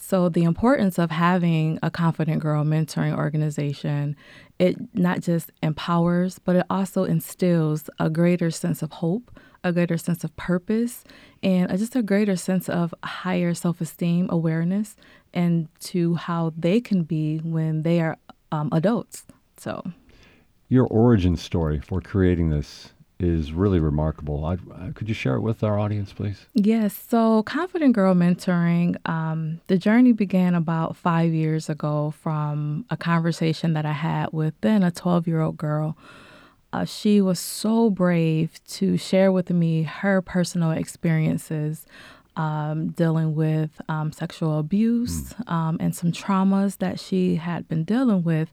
[0.00, 4.16] So the importance of having a confident girl mentoring organization,
[4.58, 9.30] it not just empowers, but it also instills a greater sense of hope,
[9.64, 11.04] a greater sense of purpose,
[11.42, 14.96] and just a greater sense of higher self-esteem, awareness,
[15.34, 18.16] and to how they can be when they are
[18.52, 19.26] um, adults.
[19.58, 19.82] So,
[20.68, 24.44] your origin story for creating this is really remarkable.
[24.44, 26.46] I, uh, could you share it with our audience, please?
[26.54, 26.96] Yes.
[27.08, 33.72] So, Confident Girl Mentoring, um, the journey began about five years ago from a conversation
[33.72, 35.96] that I had with then a 12 year old girl.
[36.72, 41.86] Uh, she was so brave to share with me her personal experiences
[42.36, 45.76] um, dealing with um, sexual abuse mm.
[45.80, 48.50] and some traumas that she had been dealing with.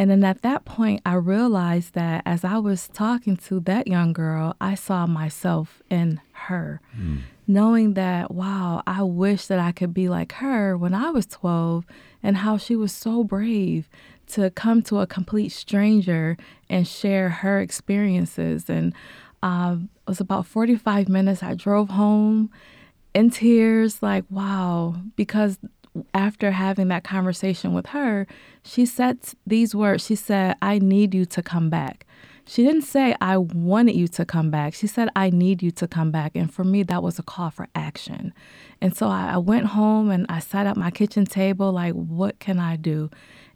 [0.00, 4.14] And then at that point, I realized that as I was talking to that young
[4.14, 7.18] girl, I saw myself in her, mm.
[7.46, 11.84] knowing that, wow, I wish that I could be like her when I was 12
[12.22, 13.90] and how she was so brave
[14.28, 16.38] to come to a complete stranger
[16.70, 18.70] and share her experiences.
[18.70, 18.94] And
[19.42, 21.42] um, it was about 45 minutes.
[21.42, 22.50] I drove home
[23.12, 25.58] in tears, like, wow, because
[26.14, 28.26] after having that conversation with her,
[28.64, 30.04] she said these words.
[30.04, 32.06] She said, I need you to come back.
[32.46, 34.74] She didn't say, I wanted you to come back.
[34.74, 36.32] She said, I need you to come back.
[36.34, 38.32] And for me, that was a call for action.
[38.80, 42.38] And so I, I went home and I sat at my kitchen table, like, what
[42.40, 43.10] can I do?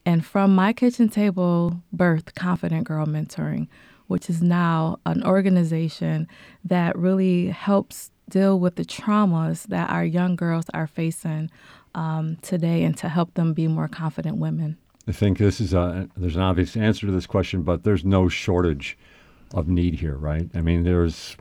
[0.06, 3.68] And from my kitchen table, birthed Confident Girl Mentoring,
[4.06, 6.28] which is now an organization
[6.62, 11.50] that really helps deal with the traumas that our young girls are facing
[11.94, 14.76] um, today and to help them be more confident women.
[15.06, 18.28] I think this is a there's an obvious answer to this question, but there's no
[18.28, 18.96] shortage
[19.52, 20.48] of need here, right?
[20.54, 21.36] I mean, there's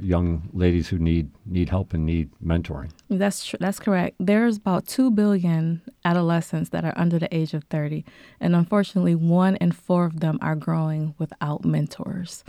[0.00, 2.90] young ladies who need need help and need mentoring.
[3.10, 4.16] That's tr- that's correct.
[4.20, 8.04] There's about two billion adolescents that are under the age of 30,
[8.40, 12.44] and unfortunately, one in four of them are growing without mentors.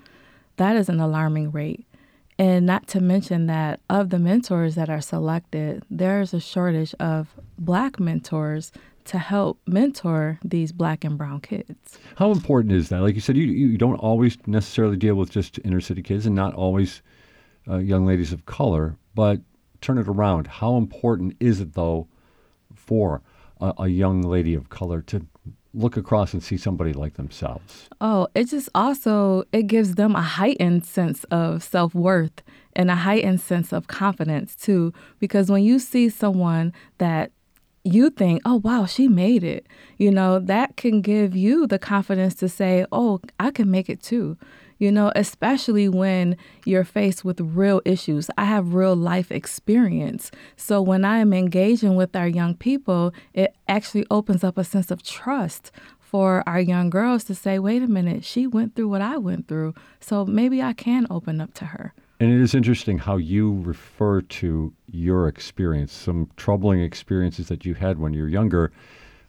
[0.57, 1.85] That is an alarming rate.
[2.39, 6.95] And not to mention that of the mentors that are selected, there is a shortage
[6.97, 8.71] of black mentors
[9.05, 11.99] to help mentor these black and brown kids.
[12.15, 13.01] How important is that?
[13.01, 16.35] Like you said, you, you don't always necessarily deal with just inner city kids and
[16.35, 17.01] not always
[17.67, 19.41] uh, young ladies of color, but
[19.81, 20.47] turn it around.
[20.47, 22.07] How important is it, though,
[22.73, 23.21] for
[23.59, 25.25] a, a young lady of color to
[25.73, 27.89] look across and see somebody like themselves?
[28.01, 32.41] Oh, it just also it gives them a heightened sense of self-worth
[32.73, 37.31] and a heightened sense of confidence too because when you see someone that
[37.83, 39.65] you think, oh, wow, she made it.
[39.97, 44.01] You know, that can give you the confidence to say, oh, I can make it
[44.01, 44.37] too.
[44.79, 48.29] You know, especially when you're faced with real issues.
[48.37, 50.31] I have real life experience.
[50.55, 54.89] So when I am engaging with our young people, it actually opens up a sense
[54.89, 59.01] of trust for our young girls to say, wait a minute, she went through what
[59.01, 59.75] I went through.
[59.99, 61.93] So maybe I can open up to her.
[62.19, 67.75] And it is interesting how you refer to your experience, some troubling experiences that you
[67.75, 68.71] had when you were younger,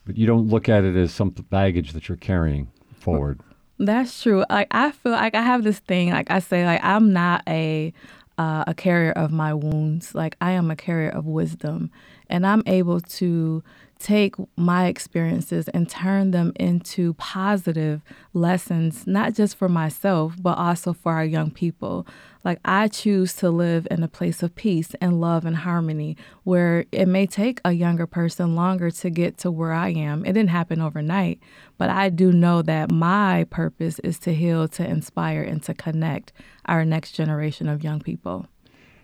[0.06, 3.40] but you don't look at it as some baggage that you're carrying forward.
[3.80, 4.44] That's true.
[4.50, 6.10] Like I feel like I have this thing.
[6.10, 7.94] Like I say, like I'm not a
[8.36, 10.14] uh, a carrier of my wounds.
[10.14, 11.90] Like I am a carrier of wisdom,
[12.28, 13.62] and I'm able to
[14.00, 18.00] take my experiences and turn them into positive
[18.32, 22.06] lessons, not just for myself, but also for our young people.
[22.42, 26.86] Like, I choose to live in a place of peace and love and harmony where
[26.90, 30.24] it may take a younger person longer to get to where I am.
[30.24, 31.38] It didn't happen overnight,
[31.76, 36.32] but I do know that my purpose is to heal, to inspire, and to connect
[36.64, 38.46] our next generation of young people.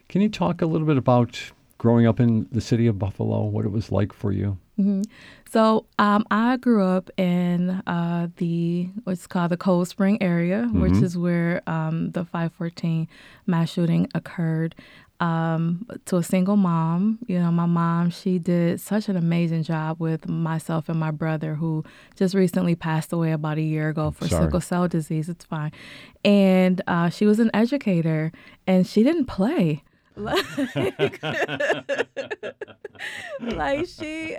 [0.09, 1.39] Can you talk a little bit about
[1.77, 4.57] growing up in the city of Buffalo, what it was like for you?
[4.79, 5.03] Mm-hmm.
[5.51, 10.81] So um, I grew up in uh, the what's called the Cold Spring area, mm-hmm.
[10.83, 13.09] which is where um, the 514
[13.47, 14.75] mass shooting occurred.
[15.19, 19.99] Um, to a single mom, you know, my mom, she did such an amazing job
[19.99, 21.85] with myself and my brother, who
[22.17, 24.45] just recently passed away about a year ago for Sorry.
[24.45, 25.31] sickle cell disease.
[25.31, 25.73] It's fine,
[26.23, 28.31] and uh, she was an educator,
[28.67, 29.83] and she didn't play.
[30.17, 31.21] Like,
[33.41, 34.37] like she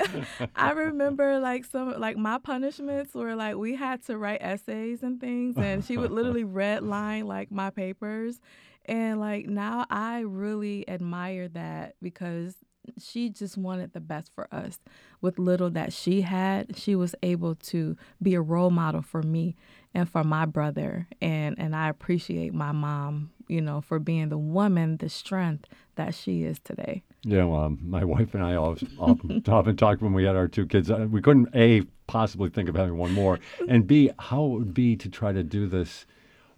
[0.56, 5.20] I remember like some like my punishments were like we had to write essays and
[5.20, 8.40] things and she would literally redline like my papers
[8.86, 12.56] and like now I really admire that because
[13.00, 14.80] she just wanted the best for us.
[15.22, 19.56] With little that she had, she was able to be a role model for me
[19.94, 21.08] and for my brother.
[21.22, 25.66] And and I appreciate my mom, you know, for being the woman, the strength
[25.96, 27.04] that she is today.
[27.24, 30.66] Yeah, well, um, my wife and I often, often talked when we had our two
[30.66, 30.90] kids.
[30.90, 34.74] Uh, we couldn't a possibly think of having one more, and b how it would
[34.74, 36.06] be to try to do this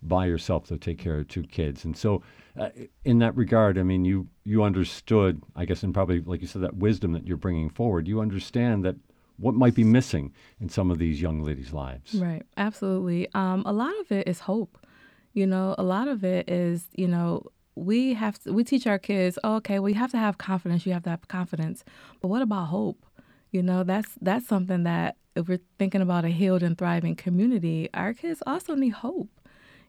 [0.01, 1.83] by yourself to take care of two kids.
[1.83, 2.21] And so,
[2.59, 2.69] uh,
[3.05, 6.61] in that regard, I mean, you you understood, I guess, and probably like you said,
[6.61, 8.07] that wisdom that you're bringing forward.
[8.07, 8.95] You understand that
[9.37, 12.15] what might be missing in some of these young ladies' lives.
[12.15, 12.43] Right.
[12.57, 13.29] Absolutely.
[13.33, 14.85] Um, a lot of it is hope.
[15.33, 17.45] You know, a lot of it is, you know,
[17.75, 20.85] we have to, we teach our kids, oh, okay, well, you have to have confidence.
[20.85, 21.85] You have to have confidence.
[22.19, 23.05] But what about hope?
[23.51, 27.89] You know, that's that's something that if we're thinking about a healed and thriving community,
[27.93, 29.29] our kids also need hope.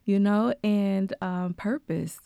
[0.05, 2.19] You know, and um, purpose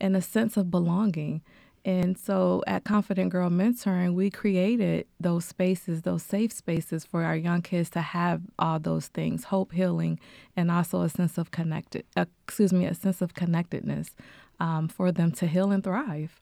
[0.00, 1.42] and a sense of belonging.
[1.84, 7.36] And so at Confident Girl Mentoring, we created those spaces, those safe spaces for our
[7.36, 10.20] young kids to have all those things hope, healing,
[10.56, 14.14] and also a sense of connected, uh, excuse me, a sense of connectedness
[14.58, 16.40] um, for them to heal and thrive.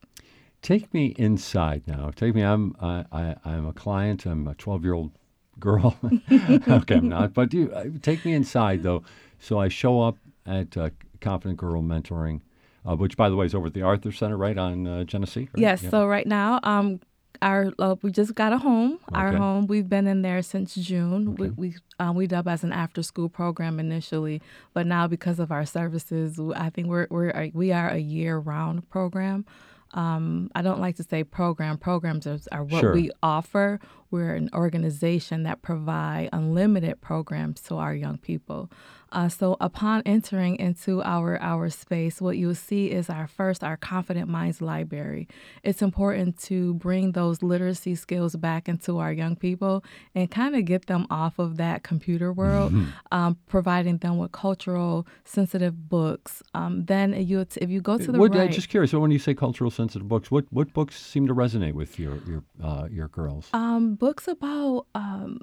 [0.61, 2.11] Take me inside now.
[2.15, 2.43] Take me.
[2.43, 4.27] I'm I, I I'm a client.
[4.27, 5.13] I'm a 12 year old
[5.61, 5.97] girl.
[6.33, 7.33] okay, I'm not.
[7.33, 9.05] But you uh, take me inside though.
[9.39, 10.91] So I show up at uh,
[11.21, 12.41] Confident Girl Mentoring
[12.89, 15.49] uh, which, by the way, is over at the Arthur Center, right on uh, Genesee.
[15.53, 15.59] Right?
[15.59, 15.83] Yes.
[15.83, 15.91] Yeah.
[15.91, 17.01] So right now, um,
[17.43, 18.99] our uh, we just got a home.
[19.11, 19.21] Okay.
[19.21, 21.31] Our home we've been in there since June.
[21.31, 21.51] Okay.
[21.57, 24.43] We we um, we dub as an after school program initially,
[24.75, 28.89] but now because of our services, I think we're we're we are a year round
[28.91, 29.45] program.
[29.95, 31.79] Um, I don't like to say program.
[31.79, 32.93] Programs are, are what sure.
[32.93, 33.81] we offer.
[34.11, 38.71] we're an organization that provide unlimited programs to our young people.
[39.11, 43.77] Uh, so upon entering into our our space, what you'll see is our first our
[43.77, 45.29] Confident Minds library.
[45.63, 49.83] It's important to bring those literacy skills back into our young people
[50.15, 52.91] and kind of get them off of that computer world, Mm-hmm.
[53.13, 56.43] um, providing them with cultural sensitive books.
[56.55, 58.91] Um, then you if you go to the What, right, just curious.
[58.91, 62.19] So when you say cultural sensitive books, what what books seem to resonate with your
[62.27, 63.49] your uh, your girls?
[63.53, 65.41] Um, books about um,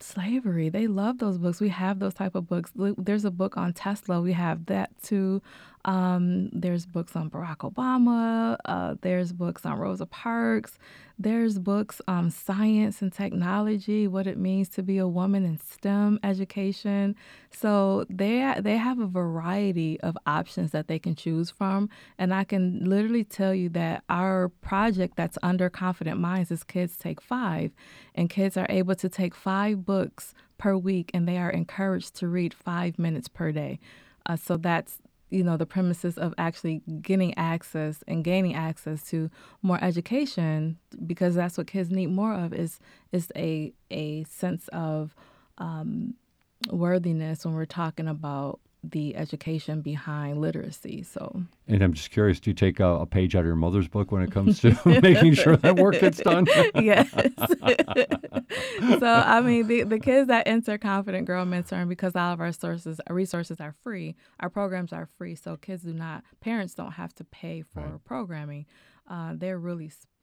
[0.00, 0.68] slavery.
[0.68, 1.60] They love those books.
[1.60, 2.72] We have those type of books.
[2.74, 4.20] There's a book on Tesla.
[4.20, 5.42] We have that too.
[5.84, 8.56] Um, there's books on Barack Obama.
[8.64, 10.78] Uh, there's books on Rosa Parks.
[11.18, 16.18] There's books on science and technology, what it means to be a woman in STEM
[16.24, 17.14] education.
[17.52, 22.42] So they they have a variety of options that they can choose from, and I
[22.42, 27.70] can literally tell you that our project that's under Confident Minds is Kids Take Five,
[28.14, 32.26] and kids are able to take five books per week, and they are encouraged to
[32.26, 33.78] read five minutes per day.
[34.26, 34.98] Uh, so that's
[35.34, 39.30] you know the premises of actually getting access and gaining access to
[39.62, 42.78] more education because that's what kids need more of is
[43.10, 45.14] is a a sense of
[45.58, 46.14] um,
[46.70, 48.60] worthiness when we're talking about
[48.90, 51.02] the education behind literacy.
[51.02, 53.88] So And I'm just curious, do you take a, a page out of your mother's
[53.88, 56.46] book when it comes to making sure that work gets done?
[56.74, 57.10] yes.
[58.98, 62.52] so I mean, the the kids that enter Confident Girl Mentoring because all of our
[62.52, 64.16] sources, our resources are free.
[64.40, 68.66] Our programs are free, so kids do not, parents don't have to pay for programming.
[69.08, 70.14] Uh, they're really spoiled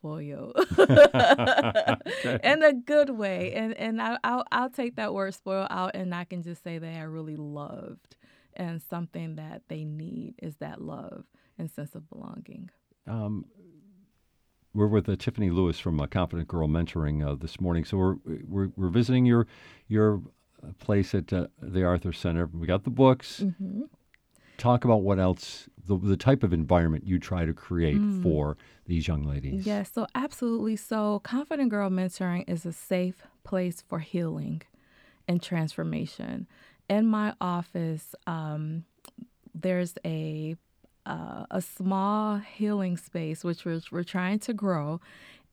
[2.44, 6.14] in a good way, and and I, I'll I'll take that word spoiled out, and
[6.16, 8.16] I can just say they are really loved,
[8.56, 11.26] and something that they need is that love
[11.58, 12.70] and sense of belonging.
[13.08, 13.46] Um,
[14.74, 17.84] we're with uh, Tiffany Lewis from uh, Confident Girl Mentoring uh, this morning.
[17.84, 18.16] So we're,
[18.48, 19.48] we're we're visiting your
[19.88, 20.22] your
[20.64, 22.46] uh, place at uh, the Arthur Center.
[22.54, 23.42] We got the books.
[23.42, 23.90] Mhm.
[24.58, 28.22] Talk about what else the the type of environment you try to create Mm.
[28.24, 29.66] for these young ladies.
[29.66, 30.76] Yes, so absolutely.
[30.76, 34.62] So, Confident Girl Mentoring is a safe place for healing
[35.28, 36.48] and transformation.
[36.92, 38.84] In my office, um,
[39.56, 40.58] there's a
[41.06, 45.00] uh, a small healing space which we're, we're trying to grow,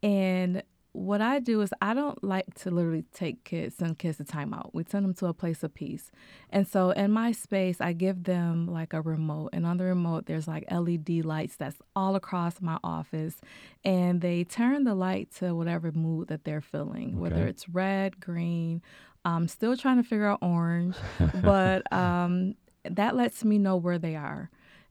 [0.03, 4.25] and what I do is I don't like to literally take kids, send kids to
[4.25, 4.71] timeout.
[4.73, 6.11] We send them to a place of peace.
[6.51, 9.51] And so in my space, I give them like a remote.
[9.53, 13.37] And on the remote, there's like LED lights that's all across my office.
[13.85, 18.83] And they turn the light to whatever mood that they're feeling, whether it's red, green.
[19.25, 20.97] I'm still trying to figure out orange,
[21.43, 22.55] but um,
[22.85, 24.51] that lets me know where they are.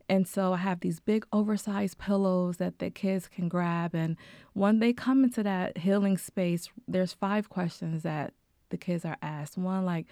[0.10, 3.94] And so I have these big oversized pillows that the kids can grab.
[3.94, 4.16] And
[4.54, 8.34] when they come into that healing space, there's five questions that
[8.70, 9.58] the kids are asked.
[9.58, 10.06] One, like,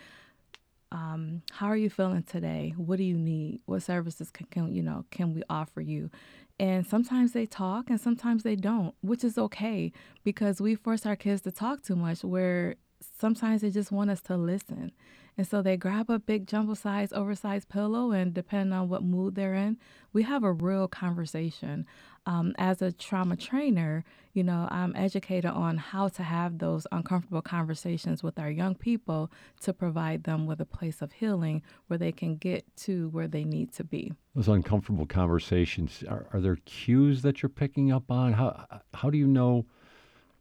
[0.91, 2.73] um, how are you feeling today?
[2.77, 3.61] What do you need?
[3.65, 6.09] What services can, can you know can we offer you?
[6.57, 9.91] And sometimes they talk and sometimes they don't, which is okay
[10.23, 14.21] because we force our kids to talk too much where sometimes they just want us
[14.21, 14.91] to listen.
[15.37, 19.35] And so they grab a big jumbo size, oversized pillow, and depending on what mood
[19.35, 19.77] they're in,
[20.13, 21.85] we have a real conversation.
[22.25, 27.41] Um, as a trauma trainer, you know, I'm educated on how to have those uncomfortable
[27.41, 29.29] conversations with our young people
[29.61, 33.43] to provide them with a place of healing where they can get to where they
[33.43, 34.13] need to be.
[34.33, 38.33] Those uncomfortable conversations are, are there cues that you're picking up on?
[38.33, 39.65] How how do you know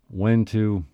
[0.08, 0.84] when to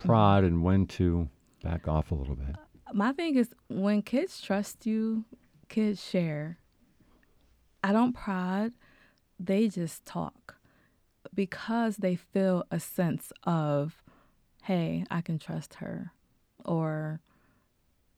[0.00, 1.28] prod and when to
[1.62, 2.56] back off a little bit?
[2.92, 5.24] My thing is when kids trust you,
[5.68, 6.58] kids share.
[7.82, 8.72] I don't prod,
[9.38, 10.56] they just talk
[11.34, 14.02] because they feel a sense of,
[14.64, 16.12] hey, I can trust her.
[16.64, 17.20] Or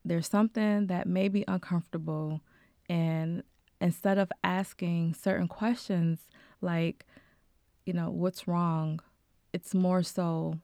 [0.03, 2.41] there's something that may be uncomfortable.
[2.89, 3.43] And
[3.79, 6.27] instead of asking certain questions
[6.61, 7.05] like,
[7.85, 8.99] you know, what's wrong?
[9.53, 10.59] It's more so,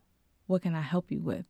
[0.50, 1.46] what can I help you with?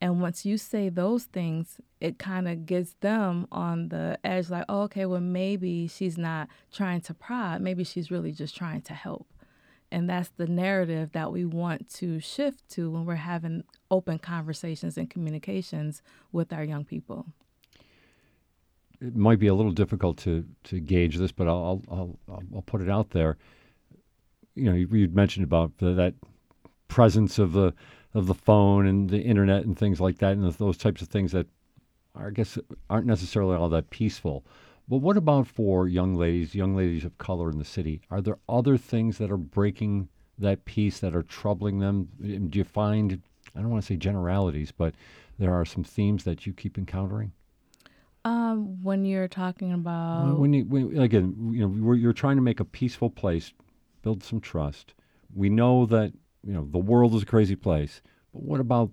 [0.00, 4.64] And once you say those things, it kind of gets them on the edge like,
[4.68, 7.60] oh, okay, well, maybe she's not trying to prod.
[7.60, 9.26] Maybe she's really just trying to help.
[9.92, 14.96] And that's the narrative that we want to shift to when we're having open conversations
[14.96, 16.00] and communications
[16.30, 17.26] with our young people.
[19.00, 22.62] It might be a little difficult to, to gauge this, but I'll, I'll, I'll, I'll
[22.62, 23.36] put it out there.
[24.54, 26.14] You know, you, you mentioned about the, that
[26.86, 27.74] presence of the
[28.14, 31.32] of the phone and the internet and things like that, and those types of things
[31.32, 31.46] that
[32.14, 32.58] are, I guess
[32.88, 34.44] aren't necessarily all that peaceful.
[34.88, 38.00] But what about for young ladies, young ladies of color in the city?
[38.10, 40.08] Are there other things that are breaking
[40.38, 42.08] that peace that are troubling them?
[42.20, 43.22] Do you find
[43.56, 44.94] I don't want to say generalities, but
[45.38, 47.32] there are some themes that you keep encountering.
[48.24, 52.60] Um, when you're talking about when you when, again, you know, you're trying to make
[52.60, 53.52] a peaceful place,
[54.02, 54.94] build some trust.
[55.34, 56.12] We know that
[56.46, 58.90] you know the world is a crazy place, but what about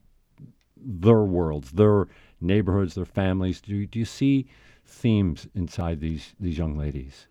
[0.76, 2.08] their worlds, their
[2.40, 3.62] neighborhoods, their families?
[3.62, 4.48] Do you, do you see
[4.86, 7.28] themes inside these these young ladies?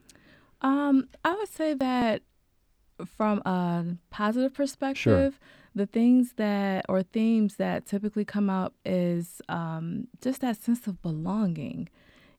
[0.63, 2.23] Um, I would say that
[3.17, 5.33] from a positive perspective, Sure.
[5.75, 11.03] the things that or themes that typically come up is um, just that sense of
[11.03, 11.89] belonging.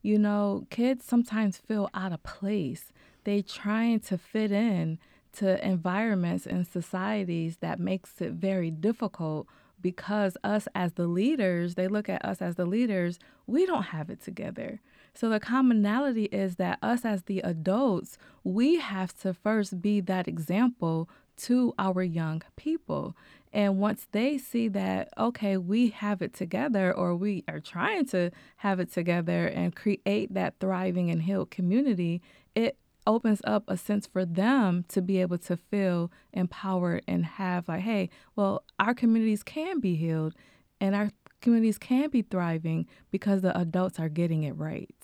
[0.02, 2.92] You know, kids sometimes feel out of place.
[3.24, 5.00] They trying to fit in
[5.34, 9.48] to environments and societies that makes it very difficult
[9.80, 14.10] because us as the leaders, they look at us as the leaders, we don't have
[14.10, 14.82] it together.
[15.14, 20.28] So the commonality is that us as the adults, we have to first be that
[20.28, 23.16] example to our young people.
[23.54, 28.32] And once they see that, okay, we have it together, or we are trying to
[28.58, 32.22] have it together and create that thriving and healed community,
[32.56, 32.78] it
[33.08, 37.82] opens up a sense for them to be able to feel empowered and have, like,
[37.82, 40.36] hey, well, our communities can be healed
[40.80, 41.10] and our
[41.42, 44.96] communities can be thriving because the adults are getting it right.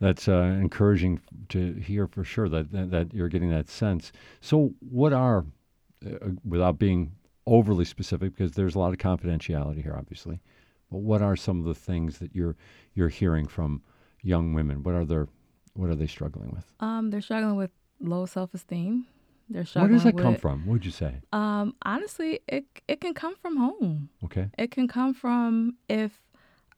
[0.00, 4.10] That's uh, encouraging to hear for sure that, that that you're getting that sense.
[4.40, 5.44] So, what are,
[6.04, 7.12] uh, without being
[7.46, 10.40] overly specific, because there's a lot of confidentiality here, obviously,
[10.90, 12.56] but what are some of the things that you're
[12.94, 13.82] you're hearing from
[14.22, 14.82] young women?
[14.82, 15.28] What are their
[15.74, 16.64] what are they struggling with?
[16.80, 17.70] Um, they're struggling with
[18.00, 19.06] low self esteem.
[19.48, 19.92] They're struggling.
[19.92, 20.66] Where does that come from?
[20.66, 21.16] What would you say?
[21.32, 24.08] Um, honestly, it it can come from home.
[24.24, 24.50] Okay.
[24.58, 26.20] It can come from if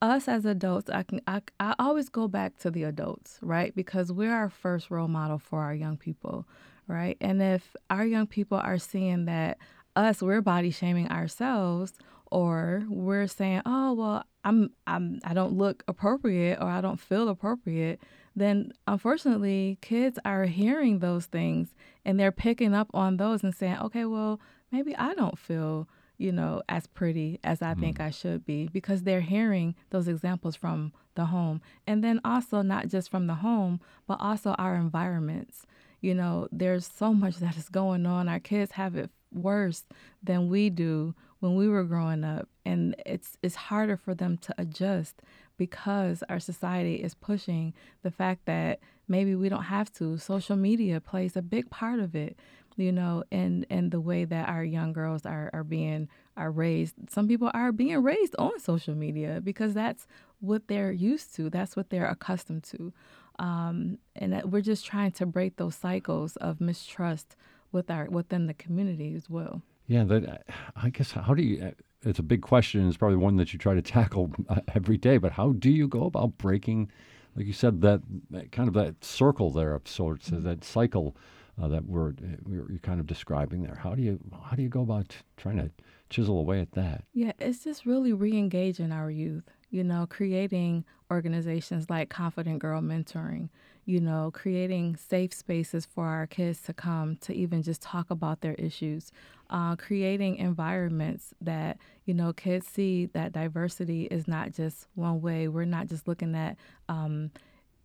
[0.02, 0.90] us as adults.
[0.90, 3.74] I can I, I always go back to the adults, right?
[3.74, 6.46] Because we're our first role model for our young people,
[6.86, 7.16] right?
[7.20, 9.58] And if our young people are seeing that
[9.96, 11.92] us we're body shaming ourselves
[12.30, 17.28] or we're saying, "Oh, well, I'm I'm I don't look appropriate or I don't feel
[17.28, 18.00] appropriate,"
[18.36, 21.74] then unfortunately, kids are hearing those things
[22.04, 24.40] and they're picking up on those and saying, "Okay, well,
[24.72, 28.04] maybe I don't feel, you know, as pretty as I think mm.
[28.04, 31.60] I should be," because they're hearing those examples from the home.
[31.86, 35.66] And then also not just from the home, but also our environments.
[36.00, 38.28] You know, there's so much that is going on.
[38.28, 39.84] Our kids have it worse
[40.22, 44.54] than we do when we were growing up and it's it's harder for them to
[44.56, 45.20] adjust
[45.56, 50.18] because our society is pushing the fact that maybe we don't have to.
[50.18, 52.38] Social media plays a big part of it
[52.76, 56.94] you know and and the way that our young girls are are being are raised.
[57.08, 60.06] Some people are being raised on social media because that's
[60.40, 61.48] what they're used to.
[61.48, 62.92] That's what they're accustomed to.
[63.38, 67.36] Um, and we're just trying to break those cycles of mistrust
[67.72, 70.44] with our within the community as well Yeah, that
[70.76, 71.74] I guess how do you?
[72.02, 72.86] It's a big question.
[72.88, 75.18] It's probably one that you try to tackle uh, every day.
[75.18, 76.90] But how do you go about breaking,
[77.36, 81.16] like you said, that, that kind of that circle there of sorts, uh, that cycle
[81.60, 82.14] uh, that we're
[82.48, 83.80] you're kind of describing there?
[83.82, 85.70] How do you how do you go about trying to
[86.10, 87.04] chisel away at that?
[87.12, 89.50] Yeah, it's just really re-engaging our youth.
[89.70, 93.48] You know, creating organizations like Confident Girl Mentoring.
[93.86, 98.40] You know, creating safe spaces for our kids to come to even just talk about
[98.40, 99.12] their issues.
[99.50, 101.76] Uh, creating environments that
[102.06, 105.48] you know kids see that diversity is not just one way.
[105.48, 106.56] We're not just looking at
[106.88, 107.30] um,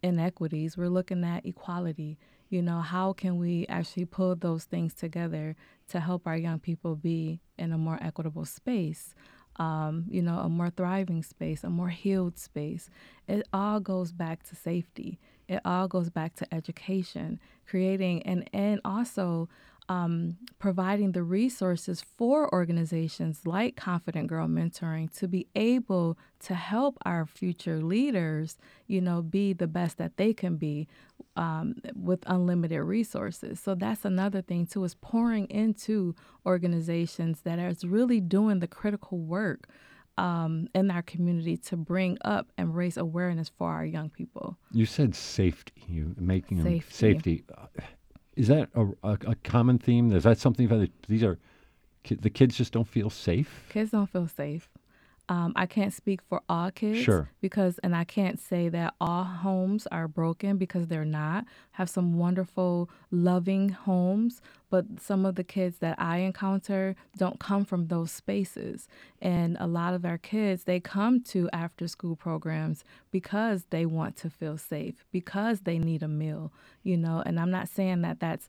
[0.03, 0.77] inequities.
[0.77, 2.17] We're looking at equality.
[2.49, 5.55] You know, how can we actually pull those things together
[5.89, 9.13] to help our young people be in a more equitable space?
[9.57, 12.89] Um, you know, a more thriving space, a more healed space.
[13.27, 15.19] It all goes back to safety.
[15.49, 19.49] It all goes back to education, creating and and also
[19.89, 26.99] um, providing the resources for organizations like Confident Girl Mentoring to be able to help
[27.05, 30.87] our future leaders, you know, be the best that they can be
[31.35, 33.59] um, with unlimited resources.
[33.59, 39.17] So that's another thing too is pouring into organizations that are really doing the critical
[39.17, 39.67] work
[40.19, 44.57] um, in our community to bring up and raise awareness for our young people.
[44.71, 45.81] You said safety.
[45.87, 46.93] You making them Safety.
[46.93, 47.43] safety.
[47.57, 47.67] Uh,
[48.35, 50.11] Is that a, a, a common theme?
[50.11, 51.37] Is that something that these are
[52.03, 53.65] ki- the kids just don't feel safe?
[53.69, 54.69] Kids don't feel safe.
[55.29, 57.29] Um, I can't speak for all kids Sure.
[57.39, 61.45] because, and I can't say that all homes are broken because they're not.
[61.73, 67.63] Have some wonderful, loving homes, but some of the kids that I encounter don't come
[67.63, 68.87] from those spaces.
[69.21, 74.15] And a lot of our kids, they come to after school programs because they want
[74.17, 76.51] to feel safe, because they need a meal,
[76.81, 77.21] you know.
[77.23, 78.47] And I'm not saying that that's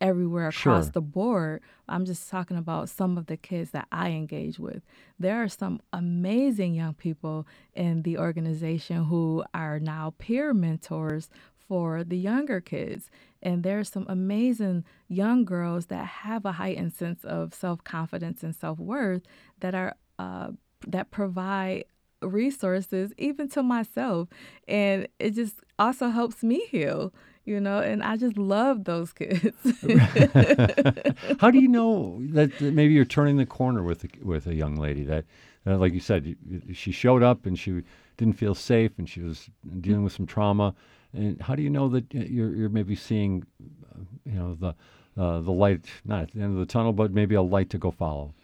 [0.00, 0.92] everywhere across Sure.
[0.92, 1.60] the board.
[1.88, 4.82] I'm just talking about some of the kids that I engage with.
[5.18, 12.02] There are some amazing young people in the organization who are now peer mentors for
[12.04, 13.10] the younger kids.
[13.42, 18.54] And there's some amazing young girls that have a heightened sense of self confidence and
[18.54, 19.22] self worth
[19.60, 20.50] that are uh,
[20.86, 21.84] that provide
[22.22, 24.28] resources even to myself,
[24.66, 27.12] and it just also helps me heal.
[27.48, 29.56] You know, and I just love those kids.
[31.40, 34.54] How do you know that, that maybe you're turning the corner with a, with a
[34.54, 35.24] young lady that,
[35.66, 36.36] uh, like you said,
[36.74, 37.82] she showed up and she
[38.18, 39.48] didn't feel safe and she was
[39.80, 40.74] dealing with some trauma.
[41.14, 44.74] And how do you know that uh, you're you're maybe seeing, uh, you know, the
[45.20, 47.78] uh, the light not at the end of the tunnel, but maybe a light to
[47.78, 48.34] go follow?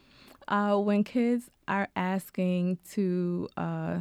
[0.48, 3.98] uh, when kids are asking to uh,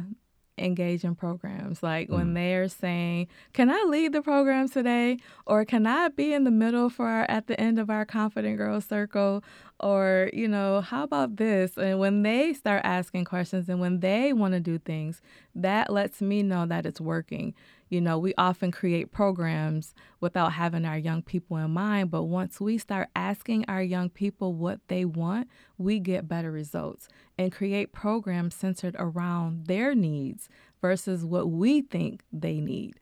[0.56, 2.34] engage in programs, like when mm.
[2.34, 6.88] they're saying, "Can I lead the program today?" or "Can I be in the middle
[6.90, 9.42] for our, at the end of our Confident Girls Circle?"
[9.80, 14.32] or you know, "How about this?" and when they start asking questions and when they
[14.32, 15.20] want to do things,
[15.54, 17.54] that lets me know that it's working.
[17.94, 22.60] You know, we often create programs without having our young people in mind, but once
[22.60, 25.46] we start asking our young people what they want,
[25.78, 30.48] we get better results and create programs centered around their needs
[30.80, 32.98] versus what we think they need.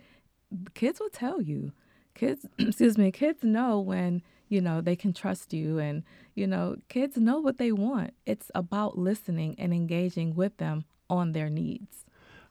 [0.74, 1.72] Kids will tell you.
[2.14, 4.20] Kids, excuse me, kids know when,
[4.50, 6.02] you know, they can trust you and,
[6.34, 8.12] you know, kids know what they want.
[8.26, 12.04] It's about listening and engaging with them on their needs.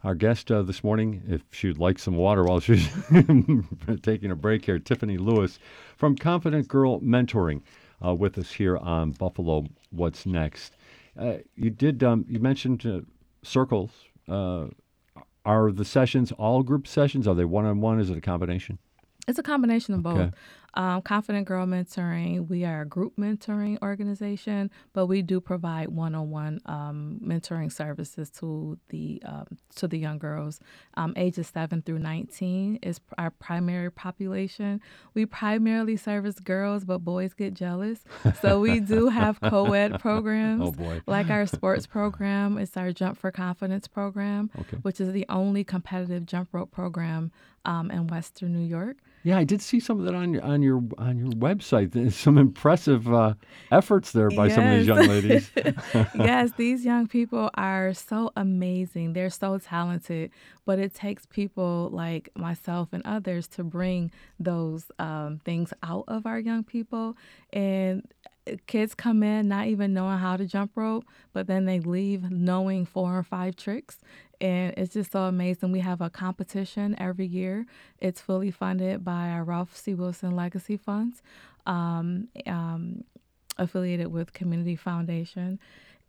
[0.03, 2.89] Our guest uh, this morning, if she'd like some water while she's
[4.01, 5.59] taking a break here, Tiffany Lewis
[5.95, 7.61] from Confident Girl Mentoring,
[8.03, 9.65] uh, with us here on Buffalo.
[9.91, 10.75] What's next?
[11.19, 12.03] Uh, you did.
[12.03, 13.01] Um, you mentioned uh,
[13.43, 13.91] circles.
[14.27, 14.67] Uh,
[15.45, 17.27] are the sessions all group sessions?
[17.27, 17.99] Are they one on one?
[17.99, 18.79] Is it a combination?
[19.27, 20.17] It's a combination of both.
[20.17, 20.31] Okay.
[20.73, 26.61] Um, Confident Girl Mentoring, we are a group mentoring organization, but we do provide one-on-one
[26.65, 30.59] um, mentoring services to the um, to the young girls,
[30.95, 34.79] um, ages seven through nineteen is our primary population.
[35.13, 37.99] We primarily service girls, but boys get jealous,
[38.41, 40.61] so we do have co-ed programs.
[40.63, 41.01] Oh, boy.
[41.05, 44.77] Like our sports program, it's our Jump for Confidence program, Okay.
[44.83, 47.31] which is the only competitive jump rope program
[47.65, 48.97] um, in Western New York.
[49.23, 51.91] Yeah, I did see some of that on your on your on your website.
[51.93, 53.35] There's some impressive uh,
[53.71, 55.51] efforts there by some of these young ladies.
[56.15, 59.13] yes, these young people are so amazing.
[59.13, 60.31] They're so talented,
[60.65, 66.25] but it takes people like myself and others to bring those um, things out of
[66.25, 67.15] our young people.
[67.53, 68.07] And
[68.65, 72.85] kids come in not even knowing how to jump rope, but then they leave knowing
[72.85, 73.99] four or five tricks.
[74.41, 75.71] And it's just so amazing.
[75.71, 77.65] We have a competition every year.
[77.99, 79.93] It's fully funded by our Ralph C.
[79.93, 81.21] Wilson Legacy Funds.
[81.67, 83.03] Um, um,
[83.57, 85.59] affiliated with Community Foundation,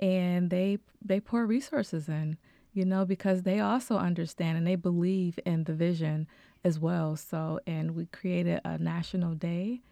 [0.00, 2.38] and they they pour resources in,
[2.72, 6.26] you know, because they also understand and they believe in the vision
[6.64, 7.16] as well.
[7.16, 9.82] So, and we created a national day.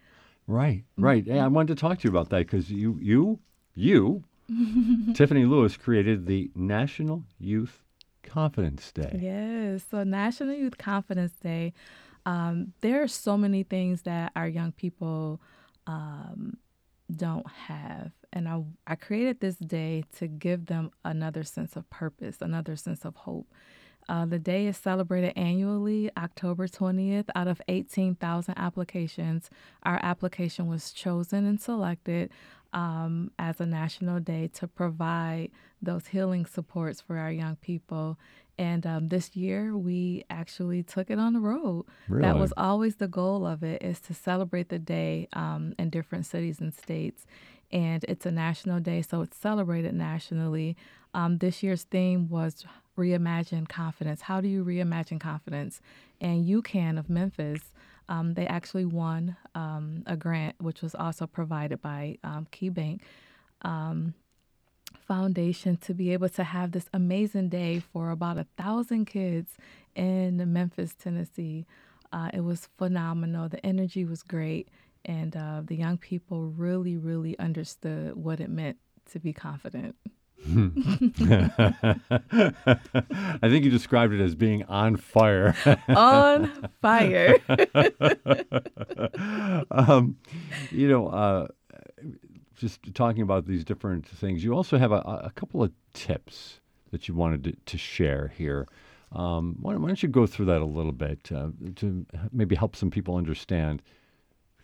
[0.47, 1.25] Right, right.
[1.25, 3.39] Hey, I wanted to talk to you about that because you, you,
[3.75, 4.23] you,
[5.13, 7.83] Tiffany Lewis created the National Youth
[8.31, 9.19] Confidence Day.
[9.21, 9.83] Yes.
[9.91, 11.73] So National Youth Confidence Day,
[12.25, 15.41] um, there are so many things that our young people
[15.85, 16.57] um,
[17.13, 18.11] don't have.
[18.31, 23.03] And I, I created this day to give them another sense of purpose, another sense
[23.03, 23.47] of hope.
[24.09, 27.29] Uh, the day is celebrated annually, October 20th.
[27.35, 29.49] Out of 18,000 applications,
[29.83, 32.31] our application was chosen and selected
[32.73, 35.51] um, as a national day to provide
[35.81, 38.17] those healing supports for our young people.
[38.57, 41.85] And um, this year, we actually took it on the road.
[42.21, 46.25] That was always the goal of it is to celebrate the day um, in different
[46.25, 47.25] cities and states.
[47.71, 50.75] And it's a national day, so it's celebrated nationally.
[51.13, 52.65] Um, this year's theme was
[52.97, 54.21] reimagine confidence.
[54.21, 55.81] How do you reimagine confidence?
[56.19, 57.73] And UCAN of Memphis,
[58.11, 62.99] um, they actually won um, a grant, which was also provided by um, KeyBank
[63.61, 64.13] um,
[65.07, 69.53] Foundation to be able to have this amazing day for about a thousand kids
[69.95, 71.65] in Memphis, Tennessee.
[72.11, 73.47] Uh, it was phenomenal.
[73.47, 74.67] The energy was great,
[75.05, 78.75] and uh, the young people really, really understood what it meant
[79.11, 79.95] to be confident.
[80.47, 81.93] I
[83.43, 85.55] think you described it as being on fire.
[85.89, 87.37] On fire.
[89.71, 90.17] um,
[90.71, 91.47] you know, uh,
[92.55, 96.59] just talking about these different things, you also have a, a couple of tips
[96.91, 98.67] that you wanted to, to share here.
[99.11, 102.75] Um, why, why don't you go through that a little bit uh, to maybe help
[102.75, 103.81] some people understand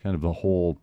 [0.02, 0.78] kind of the whole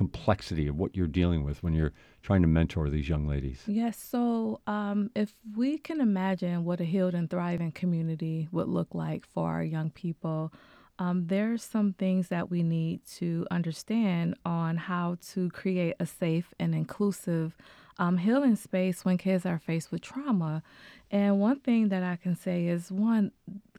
[0.00, 1.92] complexity of what you're dealing with when you're
[2.22, 3.60] trying to mentor these young ladies?
[3.66, 3.98] Yes.
[3.98, 9.26] So, um, if we can imagine what a healed and thriving community would look like
[9.26, 10.54] for our young people,
[10.98, 16.54] um, there's some things that we need to understand on how to create a safe
[16.58, 17.54] and inclusive
[17.98, 20.62] um, healing space when kids are faced with trauma.
[21.10, 23.32] And one thing that I can say is one,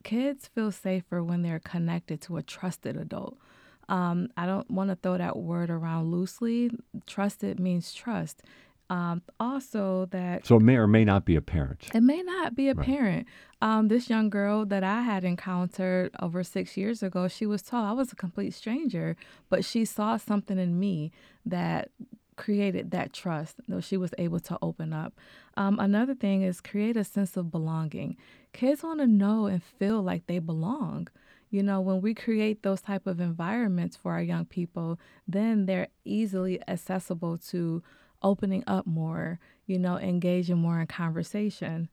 [0.04, 3.40] kids feel safer when they're connected to a trusted adult.
[3.92, 6.72] Um, I don't want to throw that word around loosely.
[7.06, 8.42] Trusted means trust.
[8.90, 11.88] Um, also, that So it may or may not be a parent.
[11.94, 12.86] it may not be a Right.
[12.86, 13.28] parent.
[13.62, 17.86] Um, this young girl that I had encountered over six years ago, she was tall.
[17.86, 19.16] I was a complete stranger,
[19.50, 21.12] but she saw something in me
[21.46, 21.90] that
[22.38, 23.56] created that trust.
[23.68, 25.14] Though she was able to open up.
[25.56, 28.18] Um, another thing is create a sense of belonging.
[28.52, 31.08] Kids want to know and feel like they belong.
[31.52, 34.98] You know, when we create those type of environments for our young people,
[35.28, 37.84] then they're easily accessible to
[38.24, 41.90] opening up more, you know, engaging more in conversation.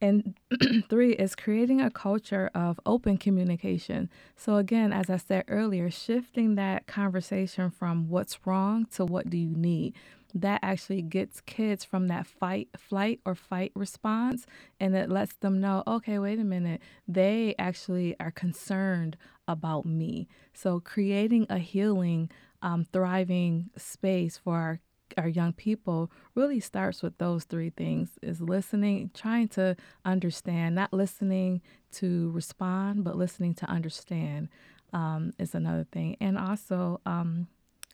[0.00, 0.38] And
[0.88, 4.08] three is creating a culture of open communication.
[4.36, 9.36] So, again, as I said earlier, shifting that conversation from what's wrong to what do
[9.36, 9.94] you need.
[10.34, 14.46] That actually gets kids from that fight, flight, or fight response,
[14.78, 19.16] and it lets them know, okay, wait a minute, they actually are concerned
[19.48, 20.28] about me.
[20.52, 22.30] So, creating a healing,
[22.62, 24.80] um, thriving space for our
[25.18, 30.92] our young people really starts with those three things is listening trying to understand not
[30.92, 31.60] listening
[31.90, 34.48] to respond but listening to understand
[34.92, 36.16] um, is another thing.
[36.20, 37.48] And also um,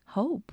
[0.06, 0.52] hope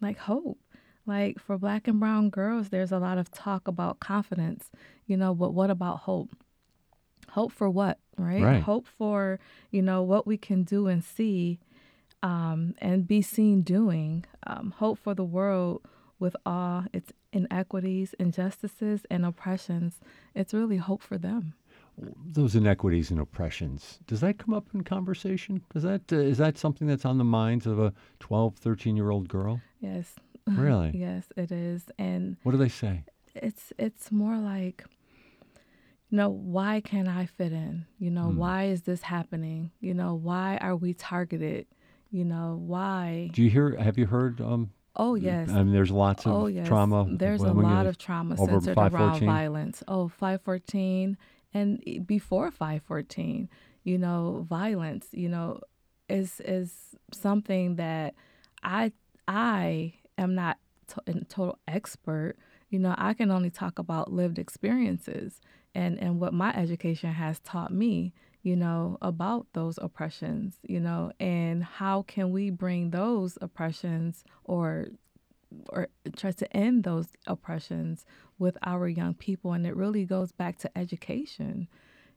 [0.00, 0.58] like hope
[1.06, 4.70] like for black and brown girls there's a lot of talk about confidence
[5.06, 6.30] you know but what about hope
[7.30, 8.62] hope for what right, Right.
[8.62, 9.38] hope for
[9.70, 11.58] you know what we can do and see
[12.22, 14.24] um, and be seen doing.
[14.46, 15.82] Um, hope for the world
[16.18, 20.00] with all its inequities, injustices, and oppressions.
[20.34, 21.54] It's really hope for them.
[22.26, 25.62] Those inequities and oppressions, does that come up in conversation?
[25.72, 29.10] Does that uh, is that something that's on the minds of a 12, 13 year
[29.10, 29.60] old girl?
[29.80, 30.16] Yes.
[30.46, 30.90] Really?
[30.94, 31.84] yes, it is.
[31.98, 33.04] And What do they say?
[33.34, 34.82] it's it's more like
[36.08, 38.38] you know why can't i fit in you know Hmm.
[38.38, 41.66] why is this happening you know why are we targeted
[42.10, 43.76] you know why Do you hear?
[43.76, 44.40] Have you heard?
[44.40, 45.50] Um, Oh yes.
[45.50, 46.66] I mean, there's lots of oh, yes.
[46.66, 47.04] trauma.
[47.06, 49.82] There's a lot of trauma centered around violence.
[49.86, 51.18] Oh, 514
[51.52, 53.50] and before 514,
[53.84, 55.60] you know, violence, you know,
[56.08, 56.72] is is
[57.12, 58.14] something that
[58.62, 58.92] I
[59.28, 60.58] I am not
[61.06, 62.36] a total expert.
[62.70, 65.40] You know, I can only talk about lived experiences
[65.74, 68.12] and and what my education has taught me
[68.46, 74.86] you know, about those oppressions, you know, and how can we bring those oppressions or
[75.70, 78.04] or try to end those oppressions
[78.38, 81.66] with our young people and it really goes back to education.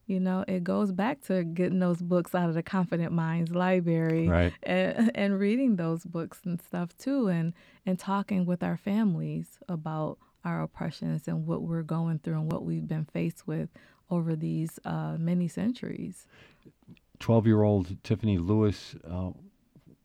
[0.09, 4.27] You know, it goes back to getting those books out of the Confident Minds library
[4.27, 4.51] Right.
[4.63, 7.53] and, and reading those books and stuff too and
[7.85, 12.63] and talking with our families about our oppressions and what we're going through and what
[12.65, 13.69] we've been faced with
[14.09, 16.25] over these uh, many centuries.
[17.19, 19.35] 12 year old Tiffany Lewis, uh, w-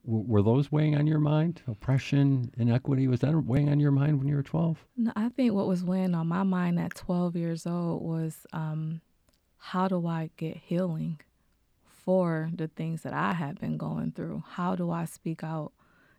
[0.05, 1.63] were those weighing on your mind?
[1.67, 4.85] Oppression, inequity, was that weighing on your mind when you were 12?
[4.99, 9.01] No, I think what was weighing on my mind at 12 years old was um,
[9.71, 11.21] how do I get healing
[12.05, 14.45] for the things that I have been going through?
[14.47, 15.73] How do I speak out?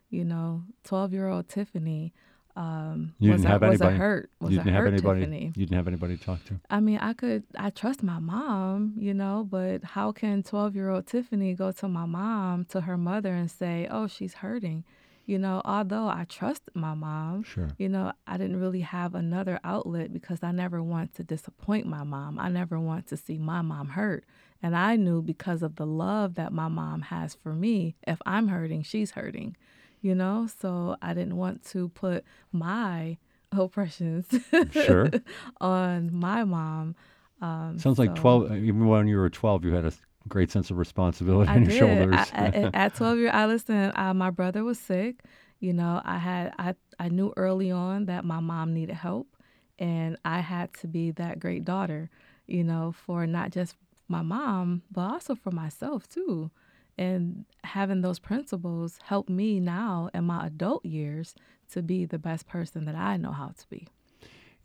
[0.09, 2.13] You know, 12 year old Tiffany
[2.55, 3.95] um, You was, didn't a, have was anybody.
[3.95, 4.29] a hurt.
[4.39, 5.19] Was you didn't have hurt anybody.
[5.19, 5.45] Tiffany.
[5.55, 6.59] You didn't have anybody to talk to.
[6.69, 10.89] I mean, I could, I trust my mom, you know, but how can 12 year
[10.89, 14.85] old Tiffany go to my mom, to her mother, and say, oh, she's hurting?
[15.25, 17.69] You know, although I trust my mom, Sure.
[17.77, 22.03] you know, I didn't really have another outlet because I never want to disappoint my
[22.03, 22.37] mom.
[22.37, 24.23] I never want to see my mom hurt.
[24.61, 28.47] And I knew because of the love that my mom has for me, if I'm
[28.49, 29.55] hurting, she's hurting,
[30.01, 30.47] you know?
[30.61, 33.17] So I didn't want to put my
[33.51, 34.27] oppressions
[34.71, 35.09] Sure.
[35.61, 36.95] on my mom.
[37.41, 39.91] Um, Sounds like 12, uh, even when you were 12, you had a
[40.27, 41.79] great sense of responsibility I on your did.
[41.79, 42.27] shoulders.
[42.33, 43.93] I, I, at 12 years, I listened.
[43.95, 45.23] Uh, my brother was sick.
[45.59, 49.35] You know, I had I I knew early on that my mom needed help,
[49.79, 52.09] and I had to be that great daughter.
[52.47, 53.75] You know, for not just
[54.07, 56.51] my mom, but also for myself too.
[56.97, 61.35] And having those principles helped me now in my adult years
[61.71, 63.87] to be the best person that I know how to be.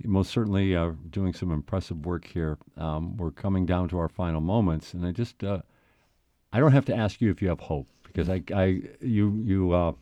[0.05, 2.59] Most certainly uh, doing some impressive work here.
[2.77, 5.61] Um, we're coming down to our final moments, and I just uh,
[6.53, 9.73] I don't have to ask you if you have hope because I, I you you
[9.73, 9.93] uh,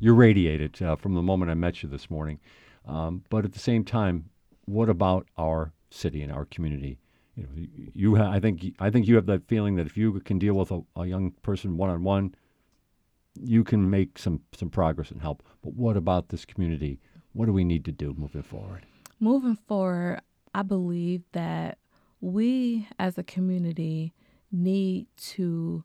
[0.00, 2.40] you radiated uh, from the moment I met you this morning.
[2.86, 4.24] Um, but at the same time,
[4.64, 6.98] what about our city and our community?
[7.36, 10.20] You know, you ha- I think I think you have that feeling that if you
[10.20, 12.34] can deal with a, a young person one on one,
[13.40, 15.42] you can make some some progress and help.
[15.62, 16.98] But what about this community?
[17.32, 18.86] What do we need to do moving forward?
[19.22, 20.20] Moving forward,
[20.52, 21.78] I believe that
[22.20, 24.14] we as a community
[24.50, 25.84] need to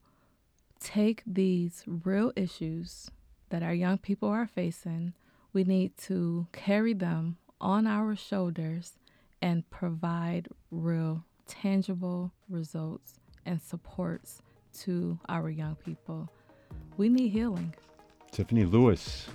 [0.79, 3.11] take these real issues
[3.49, 5.13] that our young people are facing,
[5.53, 8.93] we need to carry them on our shoulders
[9.39, 14.41] and provide real, tangible results and supports
[14.79, 16.27] to our young people.
[16.97, 17.75] We need healing.
[18.31, 19.27] Tiffany Lewis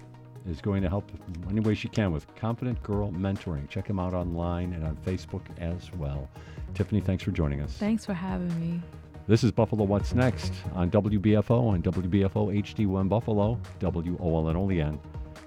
[0.48, 1.10] is going to help
[1.48, 3.68] any way she can with Confident Girl Mentoring.
[3.68, 6.28] Check him out online and on Facebook as well.
[6.74, 7.72] Tiffany, thanks for joining us.
[7.74, 8.80] Thanks for having me.
[9.28, 14.98] This is Buffalo What's Next on WBFO and WBFO HD1 Buffalo, WOLN Olean,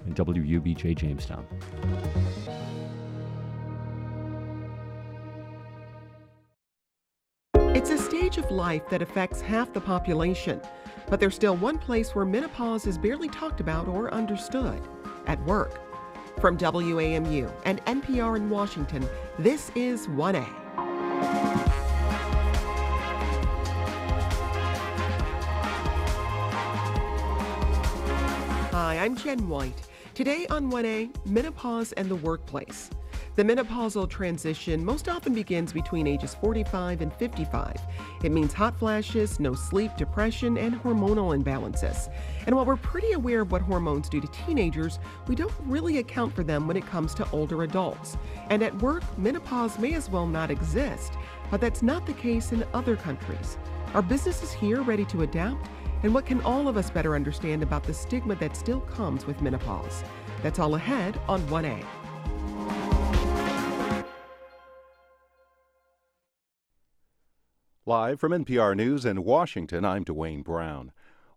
[0.06, 1.46] and WUBJ Jamestown.
[7.74, 10.62] It's a stage of life that affects half the population,
[11.08, 14.80] but there's still one place where menopause is barely talked about or understood
[15.26, 15.80] at work.
[16.40, 20.44] From WAMU and NPR in Washington, this is 1A.
[28.72, 29.80] Hi, I'm Jen White.
[30.12, 32.90] Today on 1A, menopause and the workplace.
[33.36, 37.76] The menopausal transition most often begins between ages 45 and 55.
[38.24, 42.10] It means hot flashes, no sleep, depression, and hormonal imbalances.
[42.46, 46.34] And while we're pretty aware of what hormones do to teenagers, we don't really account
[46.34, 48.16] for them when it comes to older adults.
[48.48, 51.12] And at work, menopause may as well not exist,
[51.50, 53.58] but that's not the case in other countries.
[53.92, 55.68] Are businesses here ready to adapt?
[56.04, 59.42] And what can all of us better understand about the stigma that still comes with
[59.42, 60.04] menopause?
[60.42, 61.84] That's all ahead on 1A.
[67.88, 70.90] Live from NPR News in Washington, I'm Dwane Brown.